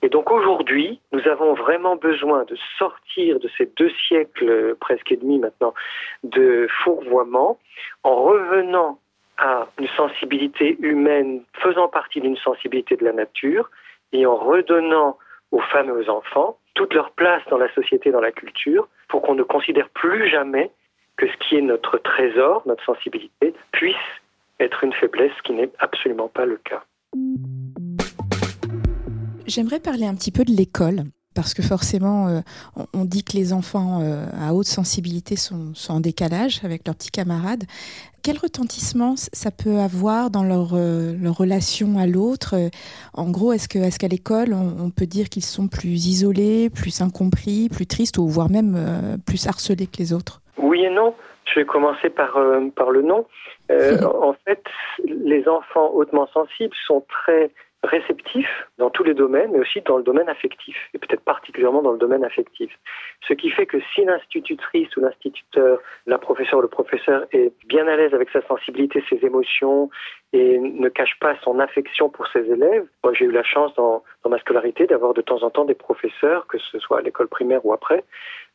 Et 0.02 0.08
donc 0.08 0.30
aujourd'hui, 0.30 1.00
nous 1.12 1.26
avons 1.26 1.54
vraiment 1.54 1.96
besoin 1.96 2.44
de 2.44 2.56
sortir 2.78 3.40
de 3.40 3.48
ces 3.56 3.66
deux 3.76 3.90
siècles 4.06 4.76
presque 4.76 5.10
et 5.12 5.16
demi 5.16 5.38
maintenant 5.38 5.72
de 6.24 6.66
fourvoiement 6.84 7.58
en 8.02 8.16
revenant 8.16 8.98
à 9.38 9.66
une 9.78 9.88
sensibilité 9.88 10.76
humaine 10.80 11.42
faisant 11.54 11.88
partie 11.88 12.20
d'une 12.20 12.36
sensibilité 12.36 12.96
de 12.96 13.04
la 13.04 13.12
nature 13.12 13.70
et 14.12 14.26
en 14.26 14.36
redonnant 14.36 15.18
aux 15.52 15.60
femmes 15.60 15.88
et 15.88 15.92
aux 15.92 16.10
enfants 16.10 16.58
toute 16.74 16.94
leur 16.94 17.10
place 17.12 17.42
dans 17.50 17.58
la 17.58 17.72
société, 17.72 18.10
dans 18.10 18.20
la 18.20 18.32
culture, 18.32 18.88
pour 19.08 19.22
qu'on 19.22 19.34
ne 19.34 19.42
considère 19.42 19.88
plus 19.90 20.28
jamais 20.28 20.70
que 21.16 21.26
ce 21.26 21.36
qui 21.38 21.56
est 21.56 21.62
notre 21.62 21.96
trésor, 21.98 22.62
notre 22.66 22.84
sensibilité, 22.84 23.54
puisse 23.72 23.96
être 24.60 24.84
une 24.84 24.92
faiblesse, 24.92 25.32
ce 25.38 25.42
qui 25.42 25.52
n'est 25.52 25.70
absolument 25.78 26.28
pas 26.28 26.46
le 26.46 26.58
cas. 26.58 26.84
J'aimerais 29.46 29.80
parler 29.80 30.06
un 30.06 30.14
petit 30.14 30.32
peu 30.32 30.44
de 30.44 30.52
l'école. 30.52 31.04
Parce 31.36 31.52
que 31.52 31.62
forcément, 31.62 32.28
euh, 32.28 32.40
on, 32.94 33.04
dit 33.04 33.22
que 33.22 33.36
les 33.36 33.52
enfants 33.52 34.00
euh, 34.00 34.24
à 34.40 34.54
haute 34.54 34.66
sensibilité 34.66 35.36
sont, 35.36 35.74
en 35.90 36.00
décalage 36.00 36.64
avec 36.64 36.86
leurs 36.86 36.96
petits 36.96 37.10
camarades. 37.10 37.64
Quel 38.22 38.38
retentissement 38.38 39.16
ça 39.16 39.50
peut 39.50 39.78
avoir 39.78 40.30
dans 40.30 40.42
leur, 40.42 40.70
euh, 40.72 41.14
relation 41.26 41.98
à 41.98 42.06
l'autre? 42.06 42.54
En 43.12 43.30
gros, 43.30 43.52
est-ce 43.52 43.68
qu'à 43.68 43.80
est 43.80 44.08
l'école, 44.08 44.54
on, 44.54 44.88
peut 44.88 45.04
dire 45.04 45.28
qu'ils 45.28 45.44
sont 45.44 45.68
plus 45.68 46.06
isolés, 46.06 46.70
plus 46.70 47.02
incompris, 47.02 47.68
plus 47.68 47.86
tristes, 47.86 48.16
ou 48.16 48.26
voire 48.26 48.50
même 48.50 49.18
plus 49.26 49.46
harcelés 49.46 49.86
que 49.86 49.98
les 49.98 50.14
autres? 50.14 50.40
Oui 50.58 50.84
et 50.84 50.90
non. 50.90 51.14
Je 51.56 51.62
vais 51.62 51.66
commencer 51.66 52.10
par, 52.10 52.38
par 52.74 52.90
le 52.90 53.00
non. 53.00 53.24
en 53.70 54.34
fait, 54.44 54.62
les 55.04 55.48
enfants 55.48 55.90
hautement 55.94 56.26
sensibles 56.26 56.76
sont 56.86 57.02
très 57.08 57.50
réceptif 57.82 58.46
dans 58.78 58.90
tous 58.90 59.04
les 59.04 59.14
domaines, 59.14 59.52
mais 59.52 59.60
aussi 59.60 59.80
dans 59.80 59.96
le 59.96 60.02
domaine 60.02 60.28
affectif, 60.28 60.76
et 60.92 60.98
peut-être 60.98 61.22
particulièrement 61.22 61.82
dans 61.82 61.92
le 61.92 61.98
domaine 61.98 62.24
affectif. 62.24 62.70
Ce 63.26 63.32
qui 63.32 63.50
fait 63.50 63.66
que 63.66 63.78
si 63.94 64.04
l'institutrice 64.04 64.94
ou 64.96 65.00
l'instituteur, 65.00 65.78
la 66.06 66.18
professeure 66.18 66.58
ou 66.58 66.62
le 66.62 66.68
professeur 66.68 67.26
est 67.32 67.52
bien 67.66 67.86
à 67.86 67.96
l'aise 67.96 68.12
avec 68.12 68.30
sa 68.30 68.42
sensibilité, 68.46 69.02
ses 69.08 69.24
émotions, 69.24 69.90
et 70.32 70.58
ne 70.58 70.88
cache 70.88 71.18
pas 71.20 71.36
son 71.42 71.58
affection 71.58 72.10
pour 72.10 72.26
ses 72.28 72.50
élèves, 72.50 72.86
moi 73.02 73.14
j'ai 73.14 73.24
eu 73.24 73.32
la 73.32 73.44
chance 73.44 73.74
dans, 73.76 74.02
dans 74.24 74.30
ma 74.30 74.38
scolarité 74.38 74.86
d'avoir 74.86 75.14
de 75.14 75.22
temps 75.22 75.42
en 75.42 75.50
temps 75.50 75.64
des 75.64 75.74
professeurs, 75.74 76.46
que 76.46 76.58
ce 76.58 76.78
soit 76.78 76.98
à 76.98 77.02
l'école 77.02 77.28
primaire 77.28 77.64
ou 77.64 77.72
après, 77.72 78.04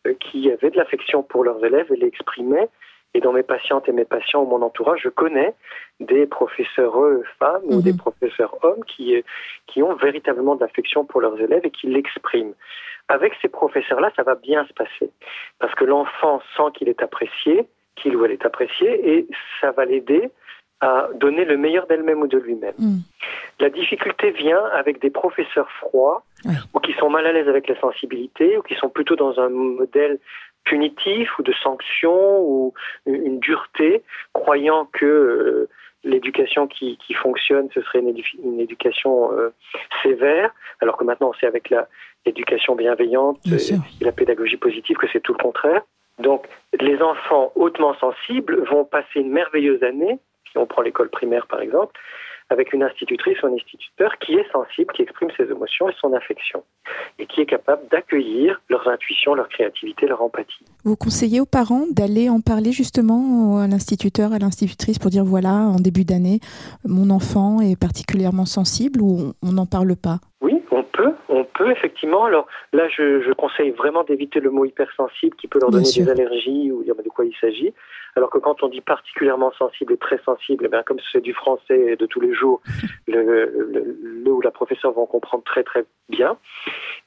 euh, 0.08 0.14
qui 0.20 0.52
avaient 0.52 0.72
de 0.72 0.78
l'affection 0.78 1.24
pour 1.24 1.44
leurs 1.44 1.64
élèves 1.64 1.92
et 1.92 1.96
l'exprimaient 1.96 2.70
et 3.14 3.20
dans 3.20 3.34
mes 3.34 3.44
patientes 3.44 3.88
et 3.90 3.92
mes 3.92 4.06
patients 4.06 4.44
ou 4.44 4.46
mon 4.46 4.62
entourage, 4.62 5.02
je 5.04 5.10
connais 5.10 5.54
des 6.00 6.26
professeurs 6.26 6.96
femmes 7.40 7.64
ou 7.66 7.82
des 7.82 7.92
mhm. 7.92 7.98
professeurs 7.98 8.58
hommes 8.64 8.84
qui, 8.86 9.22
qui 9.68 9.84
ont 9.84 9.96
véritablement 9.96 10.56
de 10.56 10.62
l'affection 10.62 11.06
pour 11.06 11.22
leurs 11.22 11.40
élèves 11.40 11.66
et 11.66 11.72
qui 11.72 11.88
l'expriment. 11.88 12.54
Avec 13.08 13.34
ces 13.42 13.50
professeurs-là, 13.50 14.12
ça 14.16 14.24
va 14.24 14.36
bien 14.36 14.66
se 14.66 14.74
passer 14.74 15.12
parce 15.60 15.76
que 15.76 15.84
l'enfant 15.84 16.42
sent 16.56 16.72
qu'il 16.76 16.88
est 16.88 17.04
apprécié, 17.04 17.68
qu'il 17.96 18.16
ou 18.16 18.24
elle 18.24 18.32
est 18.32 18.46
apprécié 18.46 19.18
et 19.18 19.28
ça 19.60 19.72
va 19.72 19.84
l'aider 19.86 20.32
à 20.80 21.10
donner 21.14 21.46
le 21.46 21.58
meilleur 21.58 21.86
d'elle-même 21.88 22.22
ou 22.22 22.28
de 22.28 22.38
lui-même. 22.38 22.74
Mhm. 22.80 23.02
La 23.60 23.70
difficulté 23.70 24.32
vient 24.32 24.64
avec 24.74 25.00
des 25.00 25.12
professeurs 25.12 25.70
froids 25.72 26.24
ou 26.74 26.80
qui 26.80 26.94
sont 26.94 27.10
mal 27.10 27.28
à 27.28 27.32
l'aise 27.32 27.48
avec 27.48 27.68
la 27.68 27.80
sensibilité 27.80 28.58
ou 28.58 28.64
qui 28.64 28.74
sont 28.76 28.90
plutôt 28.90 29.16
dans 29.16 29.40
un 29.40 29.50
modèle 29.50 30.18
punitif 30.64 31.38
ou 31.40 31.44
de 31.44 31.54
sanction 31.64 32.42
ou 32.42 32.74
une 33.06 33.40
dureté, 33.40 34.04
croyant 34.34 34.88
que 34.92 35.06
euh, 35.06 35.70
l'éducation 36.04 36.68
qui, 36.68 36.98
qui, 36.98 37.14
fonctionne, 37.14 37.70
ce 37.74 37.82
serait 37.82 38.00
une, 38.00 38.60
éducation 38.60 39.32
euh, 39.34 39.54
sévère, 40.02 40.52
alors 40.80 40.98
que 40.98 41.04
maintenant 41.04 41.34
sait 41.40 41.48
avec 41.48 41.74
l'éducation 42.26 42.76
bienveillante 42.76 43.40
et 43.46 44.04
la 44.04 44.12
pédagogie 44.12 44.58
positive 44.58 44.98
que 44.98 45.08
c'est 45.12 45.20
tout 45.20 45.34
le 45.34 45.44
contraire. 45.44 45.82
Donc 46.20 46.48
les 46.80 47.02
enfants 47.02 47.52
hautement 47.56 47.94
sensibles 47.96 48.64
vont 48.64 48.86
passer 48.86 49.20
une 49.20 49.32
merveilleuse 49.32 49.84
année, 49.84 50.20
si 50.52 50.58
on 50.58 50.66
prend 50.66 50.82
l'école 50.82 51.10
primaire 51.10 51.48
par 51.48 51.62
exemple, 51.62 52.00
avec 52.52 52.74
une 52.74 52.84
institutrice 52.84 53.42
ou 53.42 53.48
un 53.48 53.54
instituteur 53.54 54.18
qui 54.20 54.34
est 54.34 54.52
sensible, 54.52 54.94
qui 54.94 55.02
exprime 55.02 55.30
ses 55.38 55.44
émotions 55.44 55.90
et 55.90 55.94
son 56.00 56.14
affection, 56.14 56.64
et 57.18 57.26
qui 57.26 57.42
est 57.42 57.46
capable 57.46 57.82
d'accueillir 57.90 58.62
leurs 58.70 58.88
intuitions, 58.88 59.34
leur 59.34 59.48
créativité, 59.50 60.06
leur 60.08 60.22
empathie. 60.22 60.66
Vous 60.84 60.96
conseillez 60.96 61.40
aux 61.40 61.46
parents 61.46 61.86
d'aller 61.90 62.30
en 62.30 62.42
parler 62.42 62.72
justement 62.72 63.60
à 63.60 63.68
l'instituteur, 63.68 64.34
à 64.34 64.40
l'institutrice 64.40 65.00
pour 65.00 65.10
dire 65.10 65.24
voilà, 65.24 65.54
en 65.54 65.78
début 65.78 66.04
d'année, 66.04 66.40
mon 66.86 67.10
enfant 67.10 67.62
est 67.62 67.80
particulièrement 67.80 68.46
sensible 68.46 69.02
ou 69.02 69.34
on 69.42 69.52
n'en 69.54 69.66
parle 69.66 69.96
pas? 69.96 70.20
Oui, 70.42 70.62
on 70.72 70.84
peut, 71.62 71.72
effectivement. 71.72 72.26
Alors 72.26 72.48
là, 72.74 72.88
je, 72.90 73.32
conseille 73.34 73.72
vraiment 73.72 74.04
d'éviter 74.04 74.40
le 74.40 74.50
mot 74.50 74.66
hypersensible 74.66 75.36
qui 75.36 75.48
peut 75.48 75.60
leur 75.60 75.72
donner 75.72 75.84
des 75.84 76.10
allergies 76.10 76.72
ou 76.72 76.84
dire 76.84 76.96
de 76.96 77.10
quoi 77.10 77.26
il 77.26 77.36
s'agit. 77.40 77.74
Alors 78.16 78.30
que 78.30 78.38
quand 78.38 78.62
on 78.64 78.68
dit 78.68 78.82
particulièrement 78.82 79.52
sensible 79.54 79.94
et 79.94 79.98
très 79.98 80.20
sensible, 80.26 80.70
eh 80.72 80.84
comme 80.86 81.00
c'est 81.12 81.22
du 81.22 81.34
français 81.34 81.96
de 81.96 82.06
tous 82.06 82.20
les 82.20 82.34
jours, 82.34 82.62
le, 83.08 83.24
le, 84.24 84.32
ou 84.32 84.42
la 84.42 84.52
professeure 84.52 84.92
vont 84.92 85.06
comprendre 85.06 85.44
très 85.44 85.64
très 85.64 85.86
bien. 86.10 86.38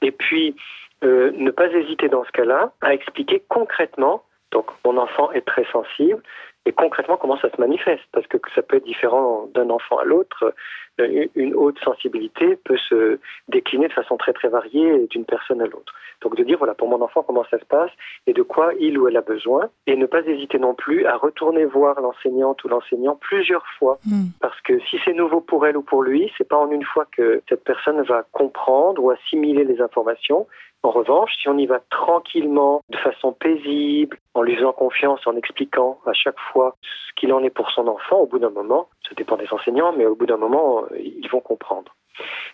Et 0.01 0.11
puis, 0.11 0.55
euh, 1.03 1.31
ne 1.31 1.51
pas 1.51 1.67
hésiter 1.67 2.09
dans 2.09 2.23
ce 2.23 2.31
cas-là 2.31 2.71
à 2.81 2.93
expliquer 2.93 3.43
concrètement, 3.49 4.23
donc 4.51 4.67
mon 4.85 4.97
enfant 4.97 5.31
est 5.31 5.45
très 5.45 5.65
sensible, 5.71 6.21
et 6.65 6.71
concrètement 6.71 7.17
comment 7.17 7.37
ça 7.37 7.51
se 7.51 7.61
manifeste, 7.61 8.03
parce 8.11 8.25
que 8.27 8.37
ça 8.55 8.61
peut 8.63 8.77
être 8.77 8.85
différent 8.85 9.47
d'un 9.53 9.69
enfant 9.69 9.97
à 9.97 10.05
l'autre. 10.05 10.53
Euh, 10.99 11.25
une 11.35 11.55
haute 11.55 11.79
sensibilité 11.83 12.55
peut 12.55 12.77
se 12.77 13.19
décliner 13.47 13.87
de 13.87 13.93
façon 13.93 14.17
très 14.17 14.33
très 14.33 14.47
variée 14.47 15.07
d'une 15.07 15.25
personne 15.25 15.61
à 15.61 15.65
l'autre. 15.65 15.93
Donc 16.21 16.35
de 16.35 16.43
dire 16.43 16.57
voilà 16.57 16.73
pour 16.73 16.87
mon 16.87 17.01
enfant 17.01 17.23
comment 17.23 17.45
ça 17.51 17.59
se 17.59 17.65
passe 17.65 17.91
et 18.27 18.33
de 18.33 18.41
quoi 18.41 18.71
il 18.79 18.97
ou 18.97 19.07
elle 19.07 19.17
a 19.17 19.21
besoin 19.21 19.69
et 19.87 19.95
ne 19.95 20.05
pas 20.05 20.21
hésiter 20.21 20.57
non 20.59 20.73
plus 20.73 21.05
à 21.05 21.17
retourner 21.17 21.65
voir 21.65 21.99
l'enseignante 21.99 22.63
ou 22.63 22.69
l'enseignant 22.69 23.15
plusieurs 23.15 23.65
fois 23.77 23.99
hmm. 24.05 24.27
parce 24.39 24.59
que 24.61 24.79
si 24.89 24.97
c'est 25.03 25.13
nouveau 25.13 25.41
pour 25.41 25.65
elle 25.67 25.77
ou 25.77 25.81
pour 25.81 26.03
lui, 26.03 26.31
c'est 26.37 26.47
pas 26.47 26.57
en 26.57 26.71
une 26.71 26.83
fois 26.83 27.05
que 27.11 27.41
cette 27.49 27.63
personne 27.63 28.01
va 28.03 28.23
comprendre 28.31 29.03
ou 29.03 29.11
assimiler 29.11 29.65
les 29.65 29.81
informations, 29.81 30.47
en 30.85 30.91
revanche, 30.91 31.31
si 31.41 31.49
on 31.49 31.57
y 31.57 31.65
va 31.65 31.79
tranquillement, 31.89 32.83
de 32.89 32.97
façon 32.97 33.33
paisible, 33.33 34.19
en 34.35 34.43
lui 34.43 34.55
faisant 34.55 34.71
confiance, 34.71 35.25
en 35.25 35.35
expliquant 35.35 35.97
à 36.05 36.13
chaque 36.13 36.39
fois 36.51 36.75
ce 36.81 37.19
qu'il 37.19 37.33
en 37.33 37.43
est 37.43 37.49
pour 37.49 37.71
son 37.71 37.87
enfant, 37.87 38.17
au 38.17 38.27
bout 38.27 38.37
d'un 38.37 38.51
moment, 38.51 38.87
ça 39.09 39.15
dépend 39.15 39.35
des 39.35 39.51
enseignants, 39.51 39.93
mais 39.93 40.05
au 40.05 40.15
bout 40.15 40.27
d'un 40.27 40.37
moment, 40.37 40.83
euh, 40.91 40.99
ils 40.99 41.29
vont 41.29 41.41
comprendre. 41.41 41.95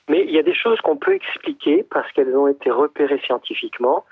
Mais 0.10 0.24
il 0.24 0.32
y 0.32 0.40
a 0.40 0.44
des 0.44 0.56
choses 0.56 0.80
qu'on 0.82 0.98
peut 0.98 1.14
expliquer 1.14 1.84
parce 1.84 2.12
qu'elles 2.14 2.36
ont 2.36 2.48
été 2.48 2.72
repérées 2.72 3.22
scientifiquement 3.26 4.06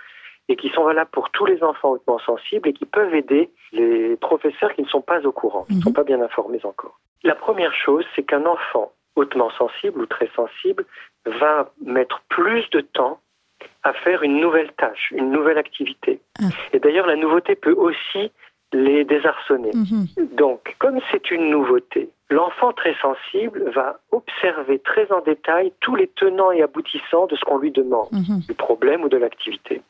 et 0.48 0.56
qui 0.56 0.70
sont 0.70 0.84
valables 0.84 1.10
pour 1.12 1.30
tous 1.30 1.46
les 1.46 1.64
enfants 1.64 1.92
hautement 1.92 2.20
sensibles 2.20 2.70
et 2.70 2.74
qui 2.74 2.86
peuvent 2.86 3.14
aider 3.14 3.52
les 3.72 4.16
professeurs 4.18 4.74
qui 4.74 4.82
ne 4.82 4.88
sont 4.88 5.02
pas 5.02 5.26
au 5.26 5.32
courant, 5.32 5.66
qui 5.66 5.76
ne 5.76 5.82
sont 5.82 5.90
mhm. 5.90 5.96
pas 5.96 6.04
bien 6.04 6.22
informés 6.22 6.60
encore. 6.64 7.00
La 7.24 7.36
première 7.36 7.74
chose, 7.74 8.06
c'est 8.16 8.24
qu'un 8.24 8.46
enfant 8.46 8.92
hautement 9.16 9.52
sensible 9.52 10.02
ou 10.02 10.06
très 10.06 10.30
sensible 10.36 10.86
va 11.26 11.72
mettre 11.86 12.22
plus 12.30 12.68
de 12.72 12.82
temps 12.82 13.20
à 13.84 13.94
faire 13.94 14.24
une 14.24 14.40
nouvelle 14.40 14.72
tâche, 14.74 15.12
une 15.12 15.32
nouvelle 15.32 15.58
activité. 15.58 16.20
Ah. 16.42 16.48
Et 16.74 16.80
d'ailleurs, 16.80 17.08
la 17.08 17.16
nouveauté 17.16 17.56
peut 17.56 17.74
aussi 17.74 18.32
les 18.72 19.04
désarçonner. 19.04 19.72
Mhm. 19.74 20.36
Donc, 20.36 20.76
comme 20.80 21.00
c'est 21.12 21.32
une 21.32 21.50
nouveauté, 21.50 22.10
l'enfant 22.30 22.74
très 22.74 22.96
sensible 23.02 23.72
va 23.72 24.00
observer 24.12 24.80
très 24.80 25.12
en 25.12 25.22
détail 25.22 25.74
tous 25.80 25.96
les 25.96 26.08
tenants 26.08 26.52
et 26.52 26.62
aboutissants 26.62 27.28
de 27.28 27.36
ce 27.36 27.44
qu'on 27.46 27.58
lui 27.58 27.72
demande, 27.72 28.12
mhm. 28.12 28.42
du 28.48 28.54
problème 28.54 29.04
ou 29.04 29.10
de 29.10 29.18
l'activité. 29.18 29.82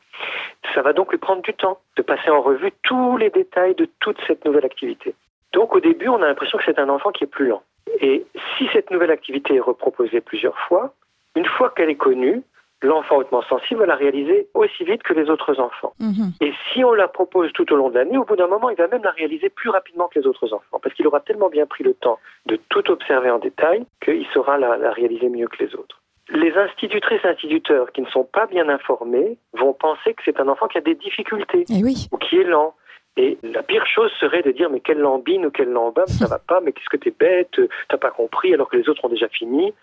Ça 0.74 0.82
va 0.82 0.92
donc 0.92 1.10
lui 1.10 1.18
prendre 1.18 1.42
du 1.42 1.54
temps 1.54 1.78
de 1.96 2.02
passer 2.02 2.30
en 2.30 2.40
revue 2.40 2.72
tous 2.82 3.16
les 3.16 3.30
détails 3.30 3.74
de 3.74 3.88
toute 4.00 4.18
cette 4.26 4.44
nouvelle 4.44 4.64
activité. 4.64 5.14
Donc, 5.52 5.74
au 5.74 5.80
début, 5.80 6.08
on 6.08 6.22
a 6.22 6.26
l'impression 6.26 6.58
que 6.58 6.64
c'est 6.64 6.78
un 6.78 6.88
enfant 6.88 7.10
qui 7.10 7.24
est 7.24 7.26
plus 7.26 7.48
lent. 7.48 7.62
Et 8.00 8.24
si 8.56 8.68
cette 8.72 8.90
nouvelle 8.90 9.10
activité 9.10 9.56
est 9.56 9.60
reproposée 9.60 10.20
plusieurs 10.20 10.58
fois, 10.58 10.92
une 11.34 11.46
fois 11.46 11.70
qu'elle 11.70 11.90
est 11.90 11.96
connue, 11.96 12.42
l'enfant 12.82 13.16
hautement 13.16 13.42
sensible 13.42 13.80
va 13.80 13.86
la 13.86 13.94
réaliser 13.94 14.48
aussi 14.54 14.84
vite 14.84 15.02
que 15.02 15.12
les 15.12 15.28
autres 15.30 15.60
enfants. 15.60 15.92
Mhm. 16.00 16.32
Et 16.40 16.52
si 16.72 16.84
on 16.84 16.92
la 16.92 17.08
propose 17.08 17.52
tout 17.52 17.70
au 17.72 17.76
long 17.76 17.90
de 17.90 17.94
l'année, 17.94 18.18
au 18.18 18.24
bout 18.24 18.36
d'un 18.36 18.46
moment, 18.46 18.70
il 18.70 18.76
va 18.76 18.88
même 18.88 19.02
la 19.02 19.10
réaliser 19.10 19.50
plus 19.50 19.70
rapidement 19.70 20.08
que 20.08 20.18
les 20.18 20.26
autres 20.26 20.52
enfants, 20.52 20.78
parce 20.82 20.94
qu'il 20.94 21.06
aura 21.06 21.20
tellement 21.20 21.48
bien 21.48 21.66
pris 21.66 21.84
le 21.84 21.94
temps 21.94 22.18
de 22.46 22.58
tout 22.68 22.90
observer 22.90 23.30
en 23.30 23.38
détail 23.38 23.84
qu'il 24.02 24.26
saura 24.32 24.58
la, 24.58 24.92
réaliser 24.92 25.28
mieux 25.28 25.48
que 25.48 25.62
les 25.62 25.74
autres. 25.74 26.00
Les 26.32 26.52
institutrices 26.56 27.24
et 27.24 27.28
instituteurs 27.28 27.90
qui 27.92 28.02
ne 28.02 28.06
sont 28.06 28.24
pas 28.24 28.46
bien 28.46 28.68
informés 28.68 29.36
vont 29.52 29.72
penser 29.72 30.14
que 30.14 30.22
c'est 30.24 30.38
un 30.38 30.48
enfant 30.48 30.68
qui 30.68 30.78
a 30.78 30.80
des 30.80 30.94
difficultés 30.94 31.64
eh 31.68 31.82
oui. 31.82 32.06
ou 32.12 32.18
qui 32.18 32.36
est 32.36 32.44
lent. 32.44 32.74
Et 33.16 33.36
la 33.42 33.64
pire 33.64 33.84
chose 33.86 34.12
serait 34.20 34.42
de 34.42 34.52
dire 34.52 34.70
mais 34.70 34.78
quelle 34.78 35.00
lambine 35.00 35.44
ou 35.46 35.50
quelle 35.50 35.70
lambin, 35.70 36.06
ça 36.06 36.28
va 36.28 36.38
pas, 36.38 36.60
mais 36.60 36.72
qu'est-ce 36.72 36.88
que 36.88 36.96
t'es 36.96 37.10
bête, 37.10 37.60
t'as 37.88 37.98
pas 37.98 38.10
compris 38.10 38.54
alors 38.54 38.68
que 38.68 38.76
les 38.76 38.88
autres 38.88 39.04
ont 39.04 39.08
déjà 39.08 39.28
fini. 39.28 39.74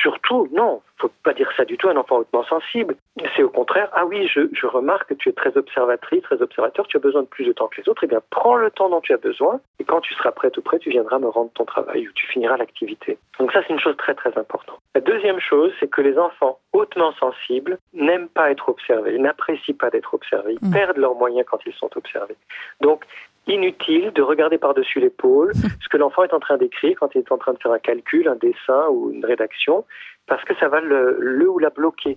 Surtout, 0.00 0.48
non, 0.52 0.82
faut 0.98 1.10
pas 1.22 1.34
dire 1.34 1.50
ça 1.56 1.64
du 1.64 1.76
tout 1.76 1.88
à 1.88 1.92
un 1.92 1.96
enfant 1.96 2.18
hautement 2.18 2.44
sensible. 2.44 2.96
C'est 3.36 3.42
au 3.42 3.50
contraire, 3.50 3.88
ah 3.92 4.06
oui, 4.06 4.28
je, 4.28 4.40
je, 4.52 4.66
remarque 4.66 5.10
que 5.10 5.14
tu 5.14 5.28
es 5.28 5.32
très 5.32 5.56
observatrice, 5.56 6.22
très 6.22 6.40
observateur, 6.40 6.86
tu 6.86 6.96
as 6.96 7.00
besoin 7.00 7.22
de 7.22 7.26
plus 7.26 7.44
de 7.44 7.52
temps 7.52 7.68
que 7.68 7.80
les 7.80 7.88
autres, 7.88 8.04
eh 8.04 8.06
bien 8.06 8.20
prends 8.30 8.56
le 8.56 8.70
temps 8.70 8.88
dont 8.88 9.00
tu 9.00 9.12
as 9.12 9.18
besoin, 9.18 9.60
et 9.78 9.84
quand 9.84 10.00
tu 10.00 10.14
seras 10.14 10.30
prête 10.32 10.56
ou 10.56 10.62
prêt, 10.62 10.78
tu 10.78 10.90
viendras 10.90 11.18
me 11.18 11.28
rendre 11.28 11.50
ton 11.52 11.64
travail 11.64 12.08
ou 12.08 12.12
tu 12.12 12.26
finiras 12.26 12.56
l'activité. 12.56 13.18
Donc 13.38 13.52
ça, 13.52 13.62
c'est 13.66 13.72
une 13.72 13.80
chose 13.80 13.96
très 13.96 14.14
très 14.14 14.36
importante. 14.38 14.78
La 14.94 15.00
deuxième 15.00 15.40
chose, 15.40 15.72
c'est 15.80 15.88
que 15.88 16.00
les 16.00 16.18
enfants 16.18 16.58
hautement 16.72 17.12
sensibles 17.12 17.78
n'aiment 17.92 18.28
pas 18.28 18.50
être 18.50 18.68
observés, 18.68 19.18
n'apprécient 19.18 19.76
pas 19.76 19.90
d'être 19.90 20.14
observés, 20.14 20.56
ils 20.60 20.68
mmh. 20.68 20.72
perdent 20.72 20.98
leurs 20.98 21.14
moyens 21.14 21.46
quand 21.50 21.58
ils 21.66 21.74
sont 21.74 21.90
observés. 21.96 22.36
Donc, 22.80 23.04
inutile 23.46 24.12
de 24.12 24.22
regarder 24.22 24.58
par-dessus 24.58 25.00
l'épaule 25.00 25.52
ce 25.82 25.88
que 25.88 25.96
l'enfant 25.96 26.24
est 26.24 26.34
en 26.34 26.40
train 26.40 26.56
d'écrire 26.56 26.96
quand 26.98 27.14
il 27.14 27.18
est 27.18 27.32
en 27.32 27.38
train 27.38 27.52
de 27.52 27.58
faire 27.58 27.72
un 27.72 27.78
calcul, 27.78 28.28
un 28.28 28.36
dessin 28.36 28.88
ou 28.90 29.10
une 29.10 29.24
rédaction, 29.24 29.84
parce 30.26 30.44
que 30.44 30.54
ça 30.56 30.68
va 30.68 30.80
le, 30.80 31.16
le 31.18 31.50
ou 31.50 31.58
la 31.58 31.70
bloquer. 31.70 32.16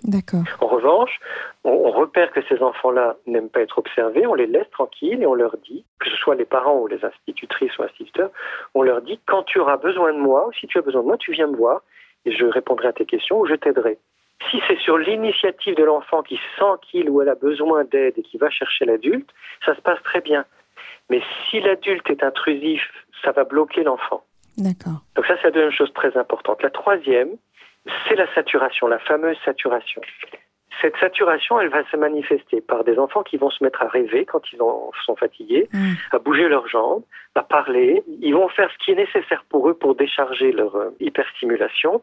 En 0.62 0.68
revanche, 0.68 1.20
on, 1.64 1.90
repère 1.92 2.32
que 2.32 2.42
ces 2.48 2.62
enfants-là 2.62 3.16
n'aiment 3.26 3.50
pas 3.50 3.62
être 3.62 3.80
observés, 3.80 4.28
on 4.28 4.36
les 4.36 4.48
laisse 4.48 4.70
tranquilles 4.72 5.22
et 5.22 5.26
on 5.26 5.34
leur 5.34 5.58
dit, 5.58 5.86
que 6.00 6.10
ce 6.10 6.16
soit 6.18 6.36
les 6.36 6.46
parents 6.46 6.80
ou 6.80 6.88
les 6.88 7.04
institutrices 7.04 7.78
ou 7.78 7.84
instituteurs, 7.84 8.30
on 8.74 8.84
leur 8.84 9.02
dit 9.02 9.20
quand 9.26 9.44
tu 9.44 9.60
auras 9.60 9.78
besoin 9.78 10.14
de 10.14 10.20
moi 10.20 10.48
ou 10.48 10.54
si 10.54 10.68
tu 10.68 10.78
as 10.78 10.82
besoin 10.82 11.02
de 11.02 11.08
moi, 11.08 11.18
tu 11.18 11.32
viens 11.32 11.48
me 11.48 11.56
voir 11.56 11.82
et 12.26 12.32
je 12.32 12.46
répondrai 12.46 12.88
à 12.90 12.94
tes 12.94 13.06
questions 13.06 13.40
ou 13.40 13.46
je 13.48 13.56
t'aiderai. 13.56 13.98
Si 14.52 14.62
c'est 14.68 14.78
sur 14.80 14.98
l'initiative 14.98 15.76
de 15.76 15.84
l'enfant 15.84 16.22
qui 16.22 16.40
sent 16.60 16.74
qu'il 16.82 17.10
ou 17.10 17.22
elle 17.22 17.30
a 17.30 17.36
besoin 17.36 17.86
d'aide 17.86 18.16
et 18.18 18.22
qui 18.22 18.38
va 18.38 18.50
chercher 18.50 18.86
l'adulte, 18.86 19.30
ça 19.66 19.76
se 19.76 19.82
passe 19.82 20.02
très 20.04 20.22
bien. 20.22 20.46
Mais 21.10 21.22
si 21.50 21.60
l'adulte 21.60 22.10
est 22.10 22.24
intrusif, 22.24 22.82
ça 23.24 23.32
va 23.32 23.44
bloquer 23.44 23.84
l'enfant. 23.84 24.24
D'accord. 24.58 25.02
Donc 25.16 25.26
ça, 25.26 25.36
c'est 25.38 25.46
la 25.46 25.52
deuxième 25.52 25.72
chose 25.72 25.94
très 25.94 26.16
importante. 26.18 26.62
La 26.64 26.70
troisième, 26.70 27.30
c'est 28.08 28.16
la 28.16 28.34
saturation, 28.34 28.88
la 28.88 29.00
fameuse 29.00 29.38
saturation. 29.44 30.02
Cette 30.82 30.98
saturation, 30.98 31.60
elle 31.60 31.70
va 31.70 31.90
se 31.90 31.96
manifester 31.96 32.62
par 32.62 32.84
des 32.84 33.00
enfants 33.00 33.24
qui 33.24 33.38
vont 33.38 33.50
se 33.50 33.64
mettre 33.64 33.82
à 33.82 33.88
rêver 33.88 34.26
quand 34.26 34.42
ils 34.52 34.58
sont 34.58 35.16
fatigués, 35.16 35.70
mm. 35.72 35.94
à 36.12 36.20
bouger 36.20 36.50
leurs 36.50 36.68
jambes, 36.68 37.04
à 37.36 37.44
parler. 37.44 38.04
Ils 38.22 38.34
vont 38.34 38.50
faire 38.50 38.70
ce 38.72 38.84
qui 38.84 38.92
est 38.92 38.96
nécessaire 38.96 39.46
pour 39.50 39.70
eux 39.70 39.74
pour 39.74 39.96
décharger 39.96 40.52
leur 40.52 40.76
euh, 40.76 40.90
hyperstimulation 41.00 42.02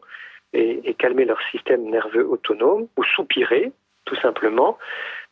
et, 0.53 0.81
et 0.85 0.93
calmer 0.95 1.25
leur 1.25 1.39
système 1.51 1.83
nerveux 1.89 2.27
autonome, 2.27 2.87
ou 2.97 3.03
soupirer, 3.03 3.71
tout 4.05 4.15
simplement. 4.15 4.77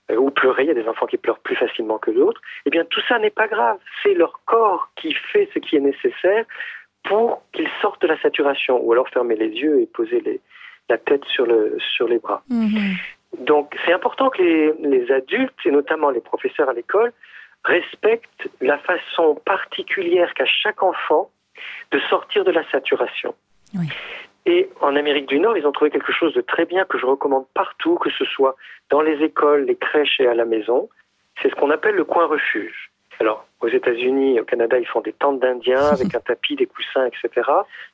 Euh, 0.09 0.15
ou 0.15 0.31
pleurer, 0.31 0.63
il 0.63 0.67
y 0.67 0.71
a 0.71 0.73
des 0.73 0.87
enfants 0.87 1.05
qui 1.05 1.17
pleurent 1.17 1.39
plus 1.39 1.55
facilement 1.55 1.99
que 1.99 2.11
d'autres, 2.11 2.41
eh 2.65 2.69
bien 2.69 2.85
tout 2.85 3.01
ça 3.07 3.19
n'est 3.19 3.29
pas 3.29 3.47
grave, 3.47 3.77
c'est 4.01 4.13
leur 4.13 4.39
corps 4.45 4.89
qui 4.95 5.13
fait 5.13 5.49
ce 5.53 5.59
qui 5.59 5.75
est 5.75 5.81
nécessaire 5.81 6.45
pour 7.03 7.41
qu'ils 7.53 7.69
sortent 7.81 8.01
de 8.01 8.07
la 8.07 8.19
saturation, 8.21 8.79
ou 8.81 8.91
alors 8.93 9.09
fermer 9.09 9.35
les 9.35 9.49
yeux 9.49 9.81
et 9.81 9.85
poser 9.85 10.21
les, 10.21 10.39
la 10.89 10.97
tête 10.97 11.23
sur, 11.25 11.45
le, 11.45 11.77
sur 11.95 12.07
les 12.07 12.19
bras. 12.19 12.43
Mhm. 12.49 12.95
Donc 13.39 13.75
c'est 13.85 13.93
important 13.93 14.29
que 14.29 14.41
les, 14.41 14.73
les, 14.79 15.11
adultes, 15.11 15.53
et 15.65 15.71
notamment 15.71 16.09
les 16.09 16.21
professeurs 16.21 16.69
à 16.69 16.73
l'école, 16.73 17.13
respectent 17.63 18.49
la 18.59 18.77
façon 18.79 19.35
particulière 19.45 20.33
qu'a 20.33 20.45
chaque 20.45 20.81
enfant 20.83 21.29
de 21.91 21.99
sortir 22.09 22.43
de 22.43 22.51
la 22.51 22.69
saturation. 22.71 23.35
Oui. 23.75 23.87
Et 24.45 24.69
en 24.81 24.95
Amérique 24.95 25.27
du 25.27 25.39
Nord, 25.39 25.57
ils 25.57 25.67
ont 25.67 25.71
trouvé 25.71 25.91
quelque 25.91 26.11
chose 26.11 26.33
de 26.33 26.41
très 26.41 26.65
bien 26.65 26.85
que 26.85 26.97
je 26.97 27.05
recommande 27.05 27.45
partout, 27.53 27.95
que 27.95 28.09
ce 28.09 28.25
soit 28.25 28.55
dans 28.89 29.01
les 29.01 29.23
écoles, 29.23 29.65
les 29.65 29.75
crèches 29.75 30.19
et 30.19 30.27
à 30.27 30.33
la 30.33 30.45
maison. 30.45 30.89
C'est 31.41 31.49
ce 31.49 31.55
qu'on 31.55 31.69
appelle 31.69 31.95
le 31.95 32.05
coin 32.05 32.25
refuge. 32.25 32.91
Alors, 33.19 33.45
aux 33.59 33.67
États-Unis, 33.67 34.39
au 34.39 34.45
Canada, 34.45 34.79
ils 34.79 34.87
font 34.87 35.01
des 35.01 35.13
tentes 35.13 35.39
d'Indiens 35.39 35.85
avec 35.91 36.15
un 36.15 36.19
tapis, 36.19 36.55
des 36.55 36.65
coussins, 36.65 37.05
etc. 37.05 37.49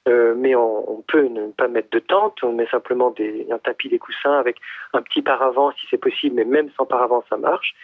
Euh, 0.08 0.34
mais 0.38 0.56
on, 0.56 1.04
peut 1.08 1.28
ne 1.28 1.48
pas 1.52 1.68
mettre 1.68 1.90
de 1.92 2.00
tente, 2.00 2.42
on 2.44 2.54
met 2.54 2.68
simplement 2.68 3.12
des, 3.12 3.46
un 3.52 3.58
tapis, 3.58 3.90
des 3.90 4.00
coussins 4.00 4.40
avec 4.40 4.58
un 4.94 5.02
petit 5.02 5.22
paravent 5.22 5.72
si 5.74 5.86
c'est 5.90 5.98
possible, 5.98 6.36
mais 6.36 6.46
même 6.46 6.70
sans 6.78 6.86
paravent, 6.86 7.24
ça 7.30 7.38
marche. 7.38 7.76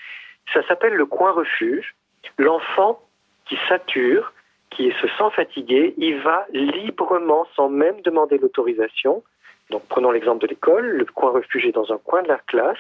Ça 0.54 0.66
s'appelle 0.68 0.94
le 0.94 1.06
coin 1.06 1.32
refuge. 1.32 1.96
L'enfant 2.38 3.02
qui 3.46 3.58
sature, 3.68 4.32
qui 4.76 4.92
se 5.02 5.08
sent 5.08 5.32
fatigué, 5.36 5.94
il 5.98 6.20
va 6.22 6.46
librement, 6.52 7.46
sans 7.56 7.70
même 7.70 8.02
demander 8.02 8.38
l'autorisation, 8.38 9.24
donc 9.70 9.84
prenons 9.90 10.12
l'exemple 10.12 10.42
de 10.42 10.48
l'école, 10.48 10.86
le 10.86 11.06
coin 11.06 11.32
refuge 11.32 11.66
est 11.66 11.72
dans 11.72 11.92
un 11.92 11.98
coin 11.98 12.22
de 12.22 12.28
la 12.28 12.38
classe, 12.48 12.78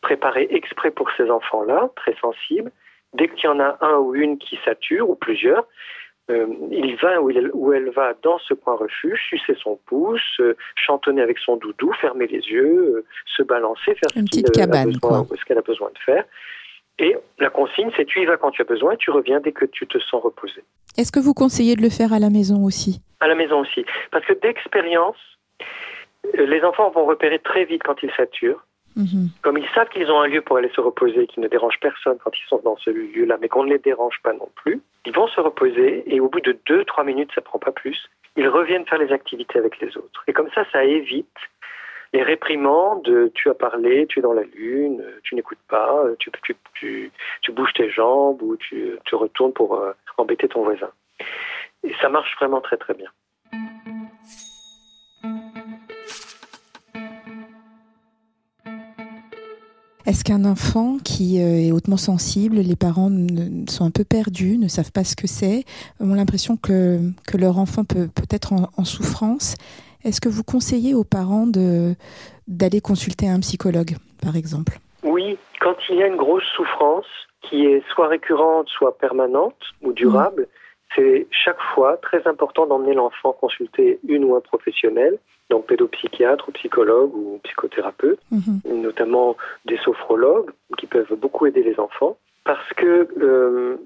préparé 0.00 0.48
exprès 0.50 0.90
pour 0.90 1.10
ces 1.16 1.30
enfants-là, 1.30 1.90
très 1.96 2.14
sensibles. 2.20 2.72
Dès 3.14 3.28
qu'il 3.28 3.44
y 3.44 3.48
en 3.48 3.60
a 3.60 3.78
un 3.80 3.96
ou 3.98 4.14
une 4.14 4.38
qui 4.38 4.58
sature, 4.64 5.08
ou 5.08 5.14
plusieurs, 5.14 5.66
euh, 6.30 6.46
il 6.70 6.96
va 6.96 7.22
ou, 7.22 7.72
elle 7.72 7.90
va 7.90 8.14
dans 8.22 8.38
ce 8.38 8.52
coin 8.52 8.76
refuge, 8.76 9.20
sucer 9.28 9.56
son 9.62 9.78
pouce, 9.86 10.40
euh, 10.40 10.56
chantonner 10.74 11.22
avec 11.22 11.38
son 11.38 11.56
doudou, 11.56 11.92
fermer 11.94 12.26
les 12.26 12.40
yeux, 12.40 12.96
euh, 12.96 13.04
se 13.36 13.42
balancer, 13.42 13.94
faire 13.94 14.10
ce 15.38 15.44
qu'elle 15.44 15.58
a 15.58 15.62
besoin 15.62 15.90
de 15.90 15.98
faire. 15.98 16.24
Et 16.98 17.16
la 17.38 17.48
consigne, 17.48 17.90
c'est 17.96 18.04
tu 18.04 18.20
y 18.20 18.26
vas 18.26 18.36
quand 18.36 18.50
tu 18.50 18.60
as 18.60 18.64
besoin 18.64 18.92
et 18.92 18.96
tu 18.96 19.10
reviens 19.10 19.40
dès 19.40 19.52
que 19.52 19.64
tu 19.64 19.86
te 19.86 19.98
sens 19.98 20.22
reposé. 20.22 20.64
Est-ce 20.98 21.12
que 21.12 21.20
vous 21.20 21.32
conseillez 21.32 21.76
de 21.76 21.82
le 21.82 21.90
faire 21.90 22.12
à 22.12 22.18
la 22.18 22.28
maison 22.28 22.64
aussi? 22.64 23.00
À 23.20 23.28
la 23.28 23.36
maison 23.36 23.60
aussi. 23.60 23.86
Parce 24.10 24.26
que 24.26 24.32
d'expérience, 24.32 25.16
euh, 26.36 26.44
les 26.46 26.62
enfants 26.64 26.90
vont 26.90 27.06
repérer 27.06 27.38
très 27.38 27.64
vite 27.64 27.82
quand 27.84 28.02
ils 28.02 28.10
saturent. 28.16 28.64
Mhm. 28.96 29.28
Comme 29.42 29.58
ils 29.58 29.68
savent 29.76 29.88
qu'ils 29.90 30.10
ont 30.10 30.20
un 30.20 30.26
lieu 30.26 30.40
pour 30.40 30.56
aller 30.56 30.70
se 30.74 30.80
reposer, 30.80 31.28
qu'ils 31.28 31.44
ne 31.44 31.48
dérangent 31.48 31.78
personne 31.80 32.18
quand 32.22 32.32
ils 32.36 32.48
sont 32.48 32.60
dans 32.64 32.76
ce 32.78 32.90
lieu-là, 32.90 33.38
mais 33.40 33.48
qu'on 33.48 33.62
ne 33.62 33.70
les 33.70 33.78
dérange 33.78 34.18
pas 34.24 34.32
non 34.32 34.48
plus, 34.56 34.82
ils 35.06 35.14
vont 35.14 35.28
se 35.28 35.40
reposer 35.40 36.02
et 36.12 36.18
au 36.18 36.28
bout 36.28 36.40
de 36.40 36.58
2-3 36.66 37.04
minutes, 37.04 37.30
ça 37.32 37.42
prend 37.42 37.60
pas 37.60 37.70
plus, 37.70 38.08
ils 38.36 38.48
reviennent 38.48 38.86
faire 38.86 38.98
les 38.98 39.12
activités 39.12 39.56
avec 39.56 39.78
les 39.78 39.96
autres. 39.96 40.24
Et 40.26 40.32
comme 40.32 40.48
ça, 40.52 40.64
ça 40.72 40.84
évite 40.84 41.28
les 42.12 42.22
réprimandes, 42.22 43.08
euh, 43.08 43.30
tu 43.34 43.50
as 43.50 43.54
parlé, 43.54 44.06
tu 44.06 44.18
es 44.18 44.22
dans 44.22 44.32
la 44.32 44.42
lune, 44.42 45.00
euh, 45.00 45.20
tu 45.22 45.34
n'écoutes 45.34 45.58
pas, 45.68 46.04
euh, 46.04 46.16
tu, 46.18 46.30
tu, 47.42 47.52
bouges 47.52 47.72
tes 47.74 47.90
jambes 47.90 48.42
ou 48.42 48.56
tu 48.56 48.98
retournes 49.12 49.52
pour 49.52 49.82
embêter 50.16 50.48
ton 50.48 50.62
voisin. 50.62 50.90
Et 51.82 51.92
ça 52.00 52.08
marche 52.08 52.34
vraiment 52.38 52.60
très 52.60 52.76
très 52.76 52.94
bien. 52.94 53.10
Est-ce 60.06 60.24
qu'un 60.24 60.46
enfant 60.46 60.96
qui 61.04 61.38
est 61.38 61.70
hautement 61.70 61.98
sensible, 61.98 62.56
les 62.56 62.76
parents 62.76 63.10
sont 63.68 63.84
un 63.84 63.90
peu 63.90 64.04
perdus, 64.04 64.56
ne 64.56 64.68
savent 64.68 64.92
pas 64.92 65.04
ce 65.04 65.14
que 65.14 65.26
c'est, 65.26 65.64
ont 66.00 66.14
l'impression 66.14 66.56
que, 66.56 67.00
leur 67.34 67.58
enfant 67.58 67.84
peut, 67.84 68.08
être 68.30 68.52
en 68.52 68.84
souffrance? 68.84 69.56
Est-ce 70.04 70.20
que 70.20 70.28
vous 70.28 70.44
conseillez 70.44 70.94
aux 70.94 71.04
parents 71.04 71.46
d'aller 72.46 72.80
consulter 72.80 73.28
un 73.28 73.40
psychologue, 73.40 73.96
par 74.22 74.36
exemple? 74.36 74.78
Oui, 75.02 75.38
quand 75.60 75.76
il 75.88 75.96
y 75.96 76.02
a 76.02 76.06
une 76.06 76.16
grosse 76.16 76.46
souffrance 76.56 77.06
qui 77.42 77.66
est 77.66 77.82
soit 77.92 78.08
récurrente, 78.08 78.68
soit 78.68 78.98
permanente 78.98 79.56
ou 79.82 79.92
durable, 79.92 80.48
c'est 80.94 81.26
chaque 81.30 81.60
fois 81.74 81.96
très 81.98 82.26
important 82.26 82.66
d'emmener 82.66 82.94
l'enfant 82.94 83.32
consulter 83.32 84.00
une 84.06 84.24
ou 84.24 84.36
un 84.36 84.40
professionnel 84.40 85.18
donc 85.50 85.66
pédopsychiatre 85.66 86.48
ou 86.48 86.52
psychologue 86.52 87.14
ou 87.14 87.40
psychothérapeute, 87.44 88.20
mhm. 88.30 88.60
notamment 88.82 89.36
des 89.64 89.78
sophrologues 89.78 90.50
qui 90.76 90.86
peuvent 90.86 91.14
beaucoup 91.14 91.46
aider 91.46 91.62
les 91.62 91.78
enfants. 91.80 92.18
Parce 92.44 92.68
que 92.74 93.08
euh, 93.20 93.76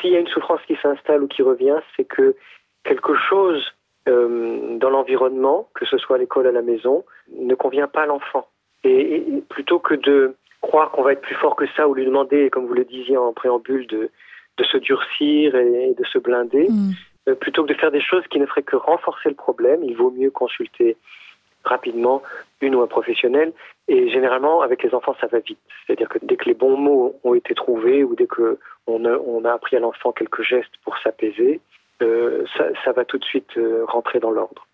s'il 0.00 0.10
y 0.10 0.16
a 0.16 0.20
une 0.20 0.28
souffrance 0.28 0.60
qui 0.66 0.76
s'installe 0.80 1.22
ou 1.22 1.28
qui 1.28 1.42
revient, 1.42 1.76
c'est 1.96 2.04
que 2.04 2.36
quelque 2.84 3.14
chose 3.14 3.64
euh, 4.08 4.78
dans 4.78 4.90
l'environnement, 4.90 5.68
que 5.74 5.84
ce 5.86 5.98
soit 5.98 6.16
à 6.16 6.18
l'école, 6.18 6.46
à 6.46 6.52
la 6.52 6.62
maison, 6.62 7.04
ne 7.36 7.54
convient 7.54 7.88
pas 7.88 8.02
à 8.02 8.06
l'enfant. 8.06 8.48
Et, 8.84 9.42
plutôt 9.48 9.78
que 9.78 9.94
de 9.94 10.34
croire 10.60 10.90
qu'on 10.90 11.02
va 11.02 11.12
être 11.12 11.20
plus 11.20 11.34
fort 11.34 11.56
que 11.56 11.66
ça 11.76 11.88
ou 11.88 11.94
lui 11.94 12.04
demander, 12.04 12.50
comme 12.50 12.66
vous 12.66 12.74
le 12.74 12.84
disiez 12.84 13.16
en 13.16 13.32
préambule, 13.32 13.86
de, 13.86 14.10
de 14.56 14.64
se 14.64 14.76
durcir 14.78 15.54
et, 15.54 15.94
de 15.96 16.04
se 16.04 16.18
blinder, 16.18 16.68
mhm. 16.68 16.94
Euh, 17.28 17.34
plutôt 17.34 17.64
que 17.64 17.72
de 17.72 17.78
faire 17.78 17.90
des 17.90 18.00
choses 18.00 18.26
qui 18.30 18.38
ne 18.38 18.46
feraient 18.46 18.62
que 18.62 18.76
renforcer 18.76 19.28
le 19.28 19.34
problème, 19.34 19.82
il 19.82 19.94
vaut 19.94 20.10
mieux 20.10 20.30
consulter 20.30 20.96
rapidement 21.64 22.22
une 22.60 22.74
ou 22.74 22.80
un 22.80 22.86
professionnel. 22.86 23.52
Et 23.88 24.08
généralement, 24.10 24.62
avec 24.62 24.82
les 24.82 24.94
enfants, 24.94 25.14
ça 25.20 25.26
va 25.26 25.38
vite. 25.40 25.58
C'est-à-dire 25.86 26.08
que 26.08 26.18
dès 26.22 26.36
que 26.36 26.46
les 26.46 26.54
bons 26.54 26.76
mots 26.76 27.16
ont 27.24 27.34
été 27.34 27.54
trouvés 27.54 28.02
ou 28.04 28.14
dès 28.14 28.26
qu'on 28.26 29.04
a, 29.04 29.18
on 29.18 29.44
a 29.44 29.52
appris 29.52 29.76
à 29.76 29.80
l'enfant 29.80 30.12
quelques 30.12 30.42
gestes 30.42 30.72
pour 30.84 30.96
s'apaiser, 30.98 31.60
euh, 32.02 32.44
ça, 32.84 32.92
va 32.92 33.04
tout 33.04 33.18
de 33.18 33.24
suite 33.24 33.56
euh, 33.56 33.84
rentrer 33.86 34.20
dans 34.20 34.30
l'ordre. 34.30 34.66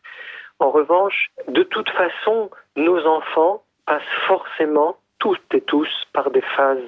En 0.58 0.70
revanche, 0.70 1.30
de 1.48 1.62
toute 1.62 1.90
façon, 1.90 2.50
nos 2.76 3.04
enfants 3.06 3.62
passent 3.86 4.02
forcément, 4.26 4.96
toutes 5.18 5.54
et 5.54 5.60
tous, 5.60 5.88
par 6.12 6.30
des 6.30 6.42
phases 6.56 6.86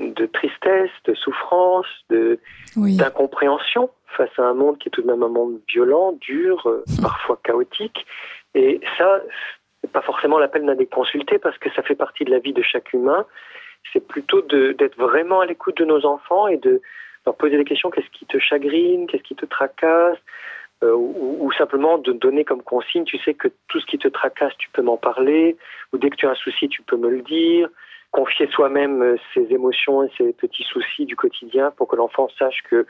de 0.00 0.26
tristesse, 0.26 0.90
de 1.04 1.14
souffrance, 1.14 1.86
de 2.10 2.38
d'incompréhension 2.76 3.90
face 4.16 4.30
à 4.38 4.42
un 4.42 4.54
monde 4.54 4.78
qui 4.78 4.88
est 4.88 4.90
tout 4.90 5.02
de 5.02 5.06
même 5.06 5.22
un 5.22 5.28
monde 5.28 5.60
violent, 5.68 6.12
dur, 6.20 6.66
euh, 6.66 6.84
parfois 7.02 7.38
chaotique. 7.42 8.06
Et 8.54 8.80
ça, 8.96 9.20
c'est 9.80 9.90
pas 9.90 10.02
forcément 10.02 10.38
l'appel 10.38 10.64
d'aller 10.66 10.86
consulter 10.86 11.38
parce 11.38 11.58
que 11.58 11.70
ça 11.72 11.82
fait 11.82 11.94
partie 11.94 12.24
de 12.24 12.30
la 12.30 12.38
vie 12.38 12.52
de 12.52 12.62
chaque 12.62 12.92
humain. 12.92 13.26
C'est 13.92 14.06
plutôt 14.06 14.42
d'être 14.42 14.96
vraiment 14.96 15.40
à 15.40 15.46
l'écoute 15.46 15.78
de 15.78 15.84
nos 15.84 16.04
enfants 16.04 16.48
et 16.48 16.56
de 16.56 16.82
leur 17.28 17.36
poser 17.36 17.58
des 17.58 17.64
questions 17.64 17.90
qu'est-ce 17.90 18.10
qui 18.10 18.26
te 18.26 18.38
chagrine, 18.38 19.06
qu'est-ce 19.06 19.22
qui 19.22 19.36
te 19.36 19.46
tracasse, 19.46 20.18
euh, 20.82 20.94
ou, 20.94 21.50
simplement 21.58 21.98
de 21.98 22.12
donner 22.12 22.44
comme 22.44 22.62
consigne, 22.62 23.04
tu 23.04 23.18
sais 23.18 23.34
que 23.34 23.48
tout 23.68 23.80
ce 23.80 23.86
qui 23.86 23.98
te 23.98 24.08
tracasse, 24.08 24.56
tu 24.58 24.70
peux 24.70 24.82
m'en 24.82 24.96
parler, 24.96 25.56
ou 25.92 25.98
dès 25.98 26.08
que 26.08 26.16
tu 26.16 26.26
as 26.26 26.30
un 26.30 26.34
souci, 26.36 26.68
tu 26.68 26.82
peux 26.82 26.96
me 26.96 27.10
le 27.10 27.22
dire 27.22 27.68
confier 28.10 28.46
soi-même 28.46 29.02
euh, 29.02 29.16
ses 29.34 29.52
émotions 29.52 30.02
et 30.02 30.10
ses 30.16 30.32
petits 30.32 30.62
soucis 30.62 31.04
du 31.04 31.14
quotidien 31.14 31.70
pour 31.72 31.88
que 31.88 31.96
l'enfant 31.96 32.28
sache 32.38 32.62
que 32.70 32.86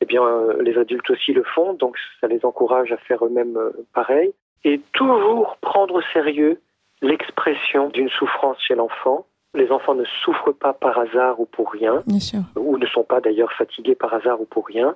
eh 0.00 0.06
bien, 0.06 0.22
euh, 0.22 0.62
les 0.62 0.78
adultes 0.78 1.10
aussi 1.10 1.32
le 1.32 1.42
font, 1.42 1.72
donc 1.72 1.96
ça 2.20 2.28
les 2.28 2.44
encourage 2.44 2.92
à 2.92 2.96
faire 2.98 3.24
eux-mêmes 3.24 3.58
pareil. 3.94 4.32
Et 4.62 4.80
toujours 4.92 5.56
prendre 5.60 5.94
au 5.96 6.02
sérieux 6.12 6.60
l'expression 7.02 7.88
d'une 7.88 8.10
souffrance 8.10 8.58
chez 8.62 8.76
l'enfant. 8.76 9.26
Les 9.54 9.70
enfants 9.70 9.94
ne 9.94 10.04
souffrent 10.24 10.52
pas 10.52 10.72
par 10.72 10.98
hasard 10.98 11.40
ou 11.40 11.46
pour 11.46 11.72
rien, 11.72 12.04
ou 12.56 12.78
ne 12.78 12.86
sont 12.86 13.02
pas 13.02 13.20
d'ailleurs 13.20 13.52
fatigués 13.52 13.96
par 13.96 14.14
hasard 14.14 14.40
ou 14.40 14.44
pour 14.44 14.66
rien. 14.66 14.94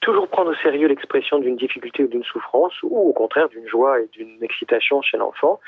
Toujours 0.00 0.28
prendre 0.28 0.50
au 0.50 0.54
sérieux 0.56 0.88
l'expression 0.88 1.38
d'une 1.38 1.56
difficulté 1.56 2.04
ou 2.04 2.08
d'une 2.08 2.24
souffrance, 2.24 2.72
ou 2.82 2.96
au 2.96 3.12
contraire 3.12 3.48
d'une 3.48 3.68
joie 3.68 4.00
et 4.00 4.08
d'une 4.12 4.42
excitation 4.42 5.00
chez 5.00 5.16
l'enfant, 5.16 5.60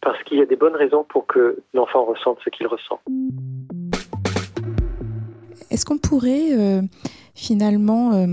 parce 0.00 0.22
qu'il 0.24 0.38
y 0.38 0.42
a 0.42 0.46
des 0.46 0.56
bonnes 0.56 0.74
raisons 0.74 1.04
pour 1.04 1.26
que 1.26 1.58
l'enfant 1.74 2.04
ressente 2.04 2.38
ce 2.44 2.50
qu'il 2.50 2.66
ressent. 2.66 3.00
Est-ce 5.70 5.84
qu'on 5.84 5.98
pourrait 5.98 6.52
euh, 6.52 6.82
finalement, 7.34 8.12
euh, 8.14 8.26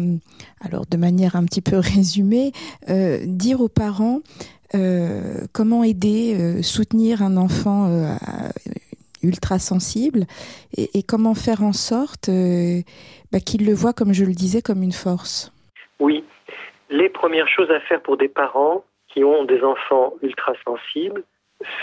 alors 0.61 0.85
de 0.85 0.97
manière 0.97 1.35
un 1.35 1.43
petit 1.45 1.61
peu 1.61 1.77
résumée, 1.79 2.51
euh, 2.89 3.19
dire 3.25 3.61
aux 3.61 3.69
parents 3.69 4.21
comment 5.51 5.83
aider, 5.83 6.63
soutenir 6.63 7.21
un 7.21 7.35
enfant 7.35 7.89
ultra 9.23 9.60
sensible. 9.60 10.21
Et, 10.77 11.03
comment 11.03 11.34
faire 11.34 11.63
en 11.63 11.73
sorte 11.73 12.29
bah, 13.31 13.39
qu'il 13.39 13.65
le 13.65 13.73
voit, 13.73 13.93
comme 13.93 14.13
je 14.13 14.25
le 14.25 14.34
disais, 14.34 14.62
comme 14.62 14.84
une 14.84 14.91
force? 14.91 15.51
Oui, 15.99 16.23
les 16.89 17.10
premières 17.10 17.47
choses 17.47 17.71
à 17.71 17.79
faire 17.79 18.01
pour 18.01 18.17
des 18.17 18.27
parents 18.27 18.84
qui 19.07 19.23
ont 19.23 19.45
des 19.45 19.63
enfants 19.63 20.13
ultra 20.21 20.53
sensibles, 20.65 21.23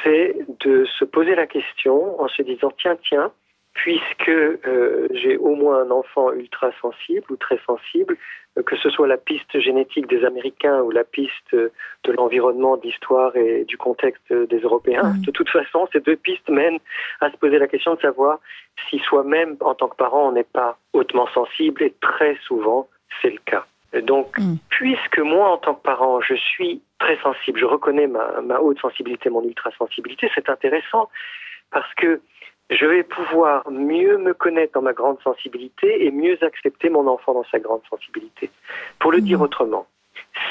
c'est 0.03 0.37
de 0.61 0.85
se 0.99 1.05
poser 1.05 1.35
la 1.35 1.47
question 1.47 2.21
en 2.21 2.29
se 2.29 2.43
disant 2.43 2.73
tiens, 2.79 2.97
tiens, 3.09 3.33
puisque 3.73 4.29
euh, 4.29 5.09
j'ai 5.13 5.37
au 5.37 5.55
moins 5.55 5.83
un 5.83 5.91
enfant 5.91 6.33
ultra 6.33 6.71
sensible 6.81 7.25
ou 7.31 7.37
très 7.37 7.59
sensible, 7.67 8.17
euh, 8.17 8.17
que 8.65 8.77
ce 8.77 8.91
soit 8.91 9.07
la 9.07 9.17
piste 9.17 9.59
génétique 9.61 10.09
des 10.09 10.25
Américains 10.25 10.81
ou 10.81 10.91
la 10.91 11.05
piste 11.05 11.53
de 11.53 12.13
l'environnement, 12.13 12.77
d'histoire 12.77 13.37
et 13.37 13.65
du 13.65 13.77
contexte 13.77 14.33
des 14.33 14.59
Européens, 14.59 15.15
mmh. 15.15 15.23
de 15.23 15.31
toute 15.31 15.49
façon, 15.51 15.89
ces 15.93 16.01
deux 16.01 16.17
pistes 16.17 16.49
mènent 16.49 16.79
à 17.21 17.31
se 17.31 17.37
poser 17.37 17.59
la 17.59 17.69
question 17.69 17.95
de 17.95 18.01
savoir 18.01 18.39
si 18.89 18.99
soi-même, 19.01 19.57
en 19.61 19.75
tant 19.75 19.89
que 19.89 19.97
parent, 19.97 20.29
on 20.29 20.33
n'est 20.33 20.45
pas 20.45 20.79
hautement 20.93 21.29
sensible, 21.29 21.83
et 21.83 21.95
très 22.01 22.37
souvent, 22.47 22.89
c'est 23.21 23.31
le 23.31 23.41
cas. 23.45 23.65
Donc, 24.03 24.39
mm. 24.39 24.57
puisque 24.69 25.19
moi, 25.19 25.51
en 25.51 25.59
tant 25.59 25.75
que 25.75 25.83
parent, 25.83 26.21
je 26.21 26.35
suis 26.35 26.83
très 26.99 27.19
sensible, 27.19 27.59
je 27.59 27.65
reconnais 27.65 28.07
ma, 28.07 28.41
ma 28.43 28.61
haute 28.61 28.79
sensibilité, 28.81 29.31
mon 29.31 29.43
ultra-sensibilité, 29.43 30.31
c'est 30.35 30.49
intéressant 30.51 31.09
parce 31.71 31.93
que 31.95 32.21
je 32.71 32.87
vais 32.87 33.03
pouvoir 33.03 33.69
mieux 33.71 34.19
me 34.19 34.35
connaître 34.35 34.75
dans 34.75 34.83
ma 34.83 34.93
grande 34.93 35.21
sensibilité 35.23 36.05
et 36.05 36.11
mieux 36.11 36.39
accepter 36.43 36.91
mon 36.91 37.07
enfant 37.07 37.35
dans 37.35 37.45
sa 37.51 37.59
grande 37.59 37.83
sensibilité. 37.89 38.51
Pour 38.99 39.13
le 39.13 39.21
dire 39.21 39.39
mm. 39.39 39.43
autrement, 39.43 39.87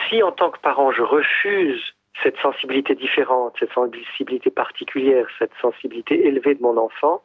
si 0.09 0.23
en 0.23 0.31
tant 0.31 0.49
que 0.51 0.59
parent, 0.59 0.91
je 0.91 1.03
refuse 1.03 1.81
cette 2.23 2.37
sensibilité 2.37 2.95
différente, 2.95 3.55
cette 3.59 3.73
sensibilité 3.73 4.49
particulière, 4.49 5.27
cette 5.37 5.51
sensibilité 5.61 6.25
élevée 6.25 6.55
de 6.55 6.61
mon 6.63 6.77
enfant, 6.77 7.21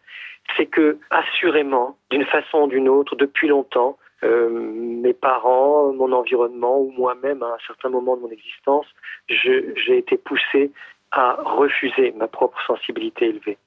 c'est 0.56 0.66
que, 0.66 0.98
assurément, 1.10 1.96
d'une 2.10 2.26
façon 2.26 2.62
ou 2.62 2.66
d'une 2.66 2.88
autre, 2.88 3.16
depuis 3.16 3.48
longtemps, 3.48 3.96
euh, 4.24 4.50
mes 4.50 5.14
parents, 5.14 5.92
mon 5.92 6.12
environnement 6.12 6.78
ou 6.78 6.92
moi-même 6.92 7.42
à 7.42 7.46
un 7.46 7.58
certain 7.66 7.88
moment 7.88 8.16
de 8.16 8.22
mon 8.22 8.30
existence, 8.30 8.86
j'ai 9.28 9.96
été 9.96 10.16
poussé 10.16 10.70
à 11.10 11.34
refuser 11.42 12.12
ma 12.16 12.28
propre 12.28 12.58
sensibilité 12.66 13.26
élevée. 13.26 13.58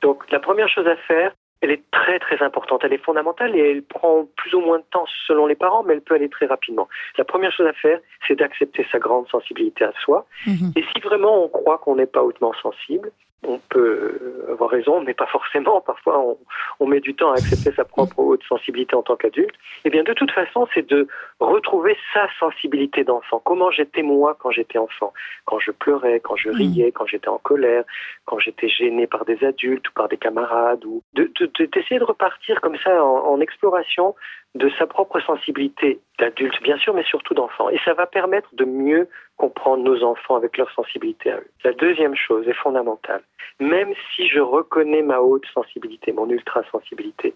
Donc 0.00 0.30
la 0.30 0.40
première 0.40 0.68
chose 0.68 0.86
à 0.86 0.96
faire, 0.96 1.32
elle 1.60 1.70
est 1.70 1.82
très 1.90 2.18
très 2.18 2.42
importante, 2.42 2.82
elle 2.84 2.92
est 2.92 3.04
fondamentale 3.04 3.54
et 3.54 3.70
elle 3.70 3.82
prend 3.82 4.26
plus 4.36 4.54
ou 4.54 4.60
moins 4.60 4.78
de 4.78 4.84
temps 4.90 5.04
selon 5.26 5.46
les 5.46 5.54
parents, 5.54 5.82
mais 5.82 5.94
elle 5.94 6.00
peut 6.00 6.14
aller 6.14 6.30
très 6.30 6.46
rapidement. 6.46 6.88
La 7.18 7.24
première 7.24 7.52
chose 7.52 7.66
à 7.66 7.72
faire, 7.74 8.00
c'est 8.26 8.36
d'accepter 8.36 8.86
sa 8.90 8.98
grande 8.98 9.28
sensibilité 9.28 9.84
à 9.84 9.92
soi. 10.02 10.26
Mhm. 10.46 10.72
Et 10.76 10.84
si 10.94 11.00
vraiment 11.00 11.44
on 11.44 11.48
croit 11.48 11.78
qu'on 11.78 11.96
n'est 11.96 12.06
pas 12.06 12.22
hautement 12.22 12.54
sensible, 12.62 13.12
on 13.46 13.58
peut 13.70 14.44
avoir 14.50 14.70
raison, 14.70 15.00
mais 15.00 15.14
pas 15.14 15.26
forcément. 15.26 15.80
Parfois, 15.80 16.18
on, 16.18 16.38
on, 16.78 16.86
met 16.86 17.00
du 17.00 17.14
temps 17.14 17.30
à 17.30 17.34
accepter 17.34 17.72
sa 17.72 17.84
propre 17.84 18.18
haute 18.18 18.42
sensibilité 18.44 18.94
en 18.94 19.02
tant 19.02 19.16
qu'adulte. 19.16 19.54
Eh 19.84 19.90
bien, 19.90 20.02
de 20.02 20.12
toute 20.12 20.30
façon, 20.30 20.68
c'est 20.74 20.86
de 20.86 21.08
retrouver 21.38 21.96
sa 22.12 22.28
sensibilité 22.38 23.04
d'enfant. 23.04 23.40
Comment 23.44 23.70
j'étais 23.70 24.02
moi 24.02 24.36
quand 24.38 24.50
j'étais 24.50 24.78
enfant? 24.78 25.12
Quand 25.46 25.58
je 25.58 25.70
pleurais, 25.70 26.20
quand 26.20 26.36
je 26.36 26.50
riais, 26.50 26.92
quand 26.92 27.06
j'étais 27.06 27.28
en 27.28 27.38
colère, 27.38 27.84
quand 28.26 28.38
j'étais 28.38 28.68
gêné 28.68 29.06
par 29.06 29.24
des 29.24 29.42
adultes 29.44 29.88
ou 29.88 29.92
par 29.92 30.08
des 30.08 30.18
camarades, 30.18 30.84
ou 30.84 31.02
d'essayer 31.14 31.46
de, 31.48 31.98
de, 31.98 32.04
repartir 32.04 32.60
comme 32.60 32.76
ça 32.84 33.02
en, 33.02 33.32
en 33.32 33.40
exploration 33.40 34.14
de 34.54 34.68
sa 34.78 34.86
propre 34.86 35.20
sensibilité 35.20 36.00
d'adulte, 36.18 36.60
bien 36.62 36.76
sûr, 36.76 36.92
mais 36.92 37.04
surtout 37.04 37.34
d'enfant. 37.34 37.70
Et 37.70 37.78
ça 37.84 37.94
va 37.94 38.06
permettre 38.06 38.48
de 38.54 38.64
mieux 38.64 39.08
comprendre 39.36 39.82
nos 39.84 40.02
enfants 40.02 40.36
avec 40.36 40.56
leur 40.58 40.70
sensibilité 40.72 41.30
à 41.30 41.36
eux. 41.36 41.50
La 41.64 41.72
deuxième 41.72 42.16
chose 42.16 42.46
est 42.48 42.54
fondamentale. 42.54 43.22
Même 43.58 43.92
si 44.14 44.26
je 44.28 44.40
reconnais 44.40 45.02
ma 45.02 45.20
haute 45.20 45.46
sensibilité, 45.52 46.12
mon 46.12 46.28
ultra-sensibilité, 46.28 47.34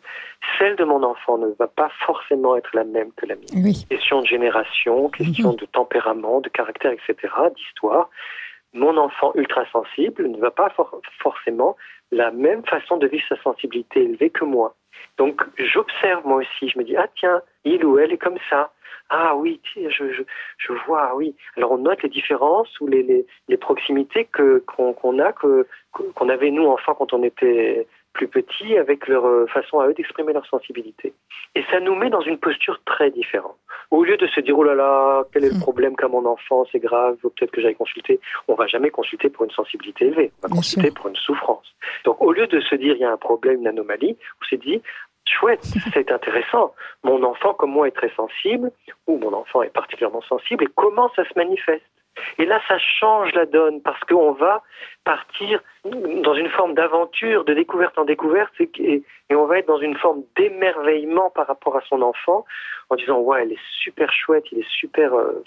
celle 0.59 0.77
de 0.77 0.85
mon 0.85 1.03
enfant 1.03 1.39
ne 1.39 1.49
va 1.59 1.67
pas 1.67 1.91
forcément 2.07 2.57
être 2.57 2.71
la 2.75 2.85
même 2.85 3.13
que 3.13 3.27
la 3.27 3.37
mienne. 3.37 3.75
Question 3.89 4.23
de 4.23 4.27
génération, 4.27 5.09
question 5.11 5.51
mhm. 5.51 5.57
de 5.57 5.67
tempérament, 5.67 6.41
de 6.41 6.49
caractère, 6.49 6.93
etc., 6.93 7.33
d'histoire. 7.55 8.09
Mon 8.73 8.97
enfant 8.97 9.33
ultra-sensible 9.37 10.29
ne 10.29 10.39
va 10.39 10.51
pas 10.51 10.75
forcément 11.21 11.77
la 12.11 12.31
même 12.31 12.65
façon 12.65 12.97
de 12.97 13.07
vivre 13.07 13.25
sa 13.29 13.41
sensibilité 13.43 14.03
élevée 14.03 14.31
que 14.31 14.45
moi. 14.45 14.75
Donc 15.19 15.43
j'observe 15.59 16.27
moi 16.27 16.39
aussi, 16.39 16.69
je 16.69 16.79
me 16.79 16.85
dis, 16.85 16.97
ah 16.97 17.09
tiens, 17.17 17.41
il 17.65 17.85
ou 17.85 17.99
elle 17.99 18.13
est 18.13 18.19
comme 18.19 18.39
ça. 18.51 18.73
Ah 19.11 19.37
oui, 19.37 19.61
je, 19.77 20.25
je, 20.59 20.73
vois, 20.87 21.15
oui. 21.15 21.37
Alors 21.57 21.73
on 21.73 21.79
note 21.79 22.03
les 22.03 22.09
différences 22.09 22.81
ou 22.81 22.87
les, 22.87 23.03
les, 23.03 23.27
les 23.49 23.57
proximités 23.57 24.25
que 24.25 24.65
qu'on 24.67 25.19
a, 25.21 25.33
qu'on 25.33 26.29
avait 26.29 26.51
nous 26.51 26.67
enfants 26.67 26.95
quand 26.95 27.13
on 27.13 27.23
était 27.23 27.87
plus 28.15 28.29
petits 28.29 28.79
avec 28.79 29.07
leur 29.09 29.27
euh, 29.27 29.47
façon 29.49 29.81
à 29.81 29.89
eux 29.89 29.95
d'exprimer 29.95 30.33
leur 30.33 30.47
sensibilité. 30.47 31.13
Et 31.55 31.65
ça 31.71 31.81
nous 31.81 31.95
met 31.97 32.11
dans 32.11 32.21
une 32.21 32.39
posture 32.39 32.81
très 32.85 33.11
différente. 33.11 33.59
Au 33.95 34.03
lieu 34.03 34.17
de 34.17 34.27
se 34.27 34.41
dire, 34.41 34.59
oh 34.59 34.65
là 34.65 34.75
là, 34.75 35.23
quel 35.33 35.45
est 35.45 35.51
le 35.51 35.55
mm. 35.55 35.61
problème 35.61 35.95
qu'a 35.95 36.09
mon 36.09 36.27
enfant, 36.27 36.65
c'est 36.73 36.81
grave, 36.81 37.17
peut-être 37.23 37.53
que 37.53 37.61
j'aille 37.61 37.77
consulter, 37.77 38.19
on 38.49 38.57
va 38.57 38.67
jamais 38.67 38.91
consulter 38.91 39.31
pour 39.31 39.45
une 39.45 39.53
sensibilité 39.53 40.07
élevée, 40.07 40.33
on 40.43 40.49
va 40.49 40.57
consulter 40.57 40.91
pour 40.91 41.07
une 41.07 41.15
souffrance. 41.15 41.65
Donc 42.05 42.21
au 42.21 42.33
lieu 42.33 42.49
de 42.49 42.61
se 42.61 42.75
dire, 42.75 42.97
il 42.97 43.03
y 43.03 43.05
a 43.05 43.13
un 43.13 43.17
problème, 43.17 43.61
une 43.61 43.69
anomalie, 43.69 44.17
on 44.43 44.45
s'est 44.47 44.57
dit, 44.57 44.83
chouette, 45.25 45.63
c'est 45.95 46.11
intéressant. 46.11 46.75
Mon 47.05 47.23
enfant, 47.23 47.55
comme 47.55 47.71
moi, 47.71 47.87
est 47.87 47.93
très 47.93 48.13
sensible, 48.17 48.73
ou 49.07 49.17
mon 49.19 49.33
enfant 49.33 49.63
est 49.63 49.73
particulièrement 49.73 50.23
sensible, 50.23 50.65
et 50.65 50.69
comment 50.75 51.09
ça 51.15 51.23
se 51.23 51.33
manifeste? 51.37 51.85
Et 52.39 52.47
là, 52.47 52.61
ça 52.69 52.79
change 52.79 53.33
la 53.35 53.47
donne 53.47 53.81
parce 53.83 54.01
qu'on 54.05 54.33
va 54.33 54.63
partir 55.05 55.61
dans 55.85 56.35
une 56.35 56.49
forme 56.49 56.75
d'aventure, 56.75 57.45
de 57.45 57.55
découverte 57.55 57.99
en 57.99 58.05
découverte, 58.05 58.53
et, 58.61 59.03
on 59.31 59.47
va 59.47 59.59
être 59.59 59.67
dans 59.67 59.79
une 59.79 59.97
forme 59.97 60.23
d'émerveillement 60.37 61.31
par 61.31 61.47
rapport 61.47 61.77
à 61.77 61.81
son 61.89 62.03
enfant, 62.03 62.45
en 62.89 62.97
disant 62.97 63.19
ouais, 63.19 63.43
elle 63.43 63.53
est 63.53 63.65
super 63.83 64.13
chouette, 64.13 64.45
il 64.53 64.61
est 64.61 64.71
super 64.71 65.13
euh, 65.15 65.43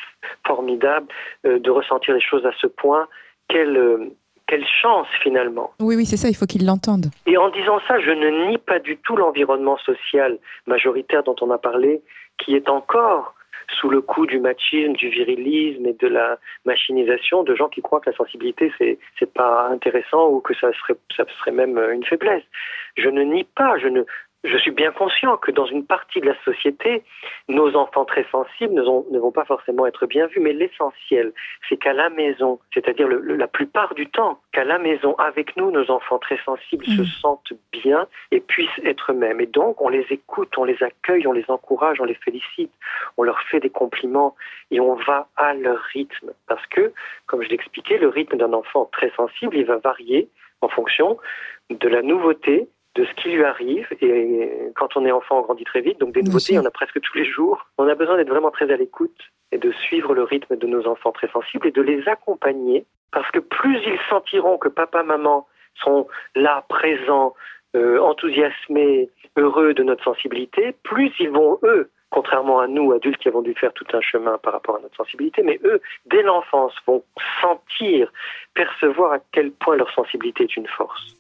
formidable 0.46 1.08
euh, 1.46 1.60
de 1.60 1.72
ressentir 1.72 2.14
les 2.14 2.22
choses 2.22 2.46
à 2.46 2.52
ce 2.60 2.68
point. 2.68 3.08
Quelle 3.48 3.78
euh, 3.78 4.10
quelle 4.48 4.66
chance 4.66 5.08
finalement. 5.22 5.74
Oui, 5.82 5.98
oui, 5.98 6.06
c'est 6.06 6.16
ça, 6.16 6.30
il 6.30 6.34
faut 6.34 6.46
qu'ils 6.46 6.66
l'entendent. 6.66 7.08
Et 7.26 7.38
en 7.38 7.50
disant 7.50 7.82
ça, 7.86 8.00
je 8.00 8.12
ne 8.12 8.50
nie 8.50 8.58
pas 8.58 8.80
du 8.80 8.96
tout 8.98 9.18
l'environnement 9.18 9.78
social 9.80 10.38
majoritaire 10.68 11.24
dont 11.24 11.36
on 11.42 11.52
a 11.52 11.58
parlé, 11.58 12.02
qui 12.38 12.56
est 12.56 12.70
encore 12.70 13.36
sous 13.80 13.90
le 13.90 14.02
coup 14.02 14.26
du 14.26 14.40
machisme, 14.40 14.94
du 14.94 15.10
virilisme 15.10 15.86
et 15.86 15.94
de 15.94 16.08
la 16.08 16.38
machinisation 16.66 17.44
de 17.44 17.56
gens 17.56 17.70
qui 17.70 17.82
croient 17.82 18.00
que 18.00 18.10
la 18.10 18.16
sensibilité 18.16 18.72
c'est 18.78 19.00
c'est 19.20 19.32
pas 19.34 19.68
intéressant 19.70 20.30
ou 20.30 20.40
que 20.40 20.54
ça 20.56 20.72
serait 20.74 20.98
ça 21.16 21.26
serait 21.40 21.52
même 21.52 21.78
une 21.92 22.04
faiblesse. 22.04 22.44
Je 22.98 23.10
ne 23.10 23.24
nie 23.24 23.44
pas, 23.44 23.78
je 23.78 23.88
ne 23.88 24.04
je 24.48 24.58
suis 24.58 24.72
bien 24.72 24.92
conscient 24.92 25.38
que 25.38 25.52
dans 25.52 25.66
une 25.66 25.86
partie 25.86 26.20
de 26.22 26.26
la 26.26 26.36
société, 26.44 27.04
nos 27.48 27.76
enfants 27.76 28.06
très 28.06 28.26
sensibles 28.32 28.74
ne, 28.74 29.20
vont 29.20 29.32
pas 29.32 29.46
forcément 29.46 29.86
être 29.86 30.06
bien 30.06 30.28
vus, 30.28 30.40
mais 30.40 30.54
l'essentiel, 30.54 31.34
c'est 31.68 31.78
qu'à 31.78 31.94
la 31.94 32.10
maison, 32.10 32.60
c'est-à-dire 32.74 33.08
la 33.08 33.48
plupart 33.48 33.94
du 33.96 34.08
temps, 34.08 34.40
qu'à 34.52 34.64
la 34.64 34.80
maison, 34.80 35.16
avec 35.16 35.56
nous, 35.58 35.72
nos 35.72 35.90
enfants 35.92 36.20
très 36.20 36.40
sensibles 36.44 36.86
se 36.86 37.02
mmh. 37.02 37.06
sentent 37.22 37.54
bien 37.72 38.08
et 38.32 38.40
puissent 38.40 38.80
être 38.84 39.12
eux-mêmes. 39.12 39.42
Et 39.42 39.48
donc, 39.48 39.82
on 39.82 39.90
les 39.90 40.06
écoute, 40.10 40.58
on 40.58 40.64
les 40.64 40.82
accueille, 40.82 41.28
on 41.28 41.34
les 41.34 41.46
encourage, 41.50 42.00
on 42.00 42.06
les 42.06 42.16
félicite, 42.16 42.72
on 43.18 43.24
leur 43.24 43.40
fait 43.44 43.60
des 43.60 43.70
compliments 43.70 44.36
et 44.72 44.80
on 44.80 44.96
va 44.96 45.28
à 45.36 45.54
leur 45.54 45.80
rythme. 45.94 46.32
Parce 46.48 46.66
que, 46.68 46.94
comme 47.26 47.44
je 47.44 47.50
l'expliquais, 47.50 47.98
le 47.98 48.10
rythme 48.10 48.38
d'un 48.38 48.54
enfant 48.54 48.90
très 48.92 49.12
sensible, 49.12 49.58
il 49.58 49.66
va 49.66 49.78
varier 49.78 50.30
en 50.62 50.70
fonction 50.70 51.18
de 51.70 51.88
la 51.88 52.02
nouveauté 52.02 52.68
de 52.98 53.06
ce 53.06 53.14
qui 53.22 53.30
lui 53.30 53.44
arrive. 53.44 53.88
Et 54.02 54.72
quand 54.76 54.98
on 54.98 55.06
est 55.06 55.12
enfant, 55.12 55.40
on 55.40 55.42
grandit 55.44 55.64
très 55.64 55.82
vite. 55.82 56.00
Donc 56.00 56.14
des 56.14 56.24
nouveautés, 56.24 56.54
il 56.54 56.56
y 56.56 56.60
en 56.60 56.66
a 56.66 56.72
presque 56.72 57.00
tous 57.00 57.18
les 57.18 57.26
jours. 57.26 57.68
On 57.78 57.88
a 57.88 57.96
besoin 57.96 58.18
d'être 58.18 58.30
vraiment 58.30 58.52
très 58.52 58.72
à 58.72 58.76
l'écoute 58.76 59.18
et 59.52 59.58
de 59.58 59.72
suivre 59.72 60.14
le 60.14 60.24
rythme 60.24 60.58
de 60.58 60.68
nos 60.68 60.88
enfants 60.88 61.12
très 61.12 61.30
sensibles 61.30 61.68
et 61.68 61.72
de 61.72 61.82
les 61.82 62.08
accompagner. 62.08 62.86
Parce 63.12 63.30
que 63.32 63.40
plus 63.40 63.80
ils 63.86 64.00
sentiront 64.10 64.58
que 64.58 64.68
papa, 64.68 65.04
maman 65.04 65.48
sont 65.84 66.08
là, 66.36 66.66
présents, 66.68 67.36
euh, 67.76 68.00
enthousiasmés, 68.00 69.10
heureux 69.38 69.74
de 69.74 69.84
notre 69.84 70.04
sensibilité, 70.04 70.76
plus 70.84 71.12
ils 71.20 71.30
vont, 71.30 71.60
eux, 71.64 71.90
contrairement 72.10 72.60
à 72.60 72.68
nous, 72.68 72.92
adultes 72.92 73.22
qui 73.22 73.28
avons 73.28 73.44
dû 73.44 73.54
faire 73.54 73.74
tout 73.74 73.86
un 73.94 74.02
chemin 74.02 74.38
par 74.40 74.54
rapport 74.54 74.78
à 74.78 74.80
notre 74.80 74.96
sensibilité, 74.96 75.44
mais 75.44 75.60
eux, 75.64 75.80
dès 76.08 76.24
l'enfance, 76.24 76.74
vont 76.88 77.04
sentir, 77.42 78.12
percevoir 78.56 79.14
à 79.14 79.20
quel 79.32 79.52
point 79.52 79.76
leur 79.76 79.92
sensibilité 79.94 80.46
est 80.46 80.58
une 80.58 80.68
force. 80.68 81.16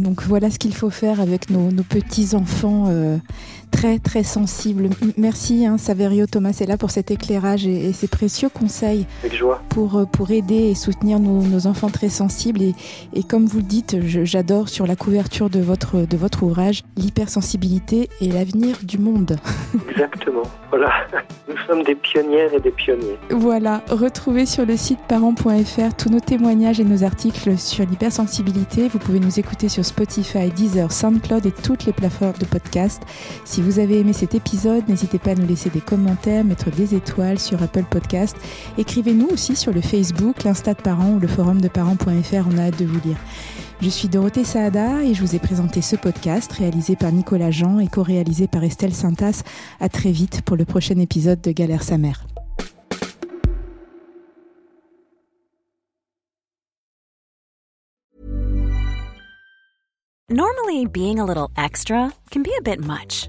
Donc 0.00 0.22
voilà 0.22 0.50
ce 0.50 0.58
qu'il 0.58 0.74
faut 0.74 0.90
faire 0.90 1.20
avec 1.20 1.50
nos, 1.50 1.70
petits-enfants 1.82 2.86
euh, 2.88 3.18
très 3.70 3.98
très 3.98 4.22
sensibles. 4.22 4.90
Merci 5.16 5.66
hein, 5.66 5.78
Saverio 5.78 6.26
Thomas 6.26 6.56
est 6.60 6.66
là 6.66 6.76
pour 6.76 6.90
cet 6.90 7.10
éclairage 7.10 7.66
et, 7.66 7.92
ces 7.92 8.08
précieux 8.08 8.48
conseils 8.48 9.06
Pour, 9.68 9.96
euh, 9.96 10.04
pour 10.04 10.30
aider 10.30 10.70
et 10.70 10.74
soutenir 10.74 11.18
nos, 11.18 11.66
enfants 11.66 11.90
très 11.90 12.08
sensibles. 12.08 12.62
Et, 12.62 12.74
et 13.14 13.22
comme 13.22 13.46
vous 13.46 13.58
le 13.58 13.64
dites, 13.64 13.96
j'adore 14.24 14.68
sur 14.68 14.86
la 14.86 14.96
couverture 14.96 15.50
de 15.50 15.60
votre, 15.60 16.06
de 16.06 16.16
votre 16.16 16.42
ouvrage, 16.42 16.82
l'hypersensibilité 16.96 18.08
et 18.20 18.28
l'avenir 18.28 18.78
du 18.82 18.98
monde. 18.98 19.36
Exactement. 19.90 20.42
Voilà, 20.70 20.90
nous 21.48 21.56
sommes 21.66 21.82
des 21.82 21.94
pionnières 21.94 22.54
et 22.54 22.60
des 22.60 22.70
pionniers. 22.70 23.18
Voilà, 23.30 23.82
retrouvez 23.90 24.46
sur 24.46 24.64
le 24.64 24.76
site 24.76 25.00
parents.fr 25.08 25.96
tous 25.98 26.10
nos 26.10 26.20
témoignages 26.20 26.80
et 26.80 26.84
nos 26.84 27.02
articles 27.04 27.58
sur 27.58 27.84
l'hypersensibilité. 27.86 28.88
Vous 28.88 28.98
pouvez 28.98 29.20
nous 29.20 29.38
écouter 29.40 29.68
sur 29.68 29.84
Spotify, 29.84 30.50
Deezer, 30.50 30.92
SoundCloud 30.92 31.46
et 31.46 31.52
toutes 31.52 31.86
les 31.86 31.92
plateformes 31.92 32.38
de 32.38 32.44
podcast. 32.44 33.02
Si 33.44 33.59
vous 33.62 33.78
avez 33.78 34.00
aimé 34.00 34.12
cet 34.12 34.34
épisode, 34.34 34.88
n'hésitez 34.88 35.18
pas 35.18 35.32
à 35.32 35.34
nous 35.34 35.46
laisser 35.46 35.70
des 35.70 35.80
commentaires, 35.80 36.44
mettre 36.44 36.70
des 36.70 36.94
étoiles 36.94 37.38
sur 37.38 37.62
Apple 37.62 37.84
Podcast. 37.84 38.36
Écrivez-nous 38.78 39.28
aussi 39.28 39.56
sur 39.56 39.72
le 39.72 39.80
Facebook, 39.80 40.44
l'Insta 40.44 40.74
de 40.74 40.82
parents 40.82 41.12
ou 41.12 41.18
le 41.18 41.28
forum 41.28 41.60
de 41.60 41.68
parents.fr. 41.68 42.48
On 42.52 42.58
a 42.58 42.62
hâte 42.62 42.78
de 42.78 42.84
vous 42.84 43.00
lire. 43.04 43.18
Je 43.80 43.88
suis 43.88 44.08
Dorothée 44.08 44.44
Saada 44.44 45.02
et 45.04 45.14
je 45.14 45.22
vous 45.22 45.34
ai 45.34 45.38
présenté 45.38 45.80
ce 45.80 45.96
podcast 45.96 46.52
réalisé 46.52 46.96
par 46.96 47.12
Nicolas 47.12 47.50
Jean 47.50 47.78
et 47.78 47.88
co-réalisé 47.88 48.46
par 48.46 48.62
Estelle 48.62 48.94
Sintas. 48.94 49.42
À 49.80 49.88
très 49.88 50.12
vite 50.12 50.42
pour 50.42 50.56
le 50.56 50.64
prochain 50.66 50.98
épisode 50.98 51.40
de 51.40 51.50
Galère 51.50 51.82
sa 51.82 51.96
mère. 51.96 52.26
Normally, 60.32 60.86
being 60.86 61.18
a 61.18 61.24
little 61.24 61.50
extra 61.56 62.12
can 62.30 62.44
be 62.44 62.52
a 62.56 62.62
bit 62.62 62.78
much, 62.78 63.28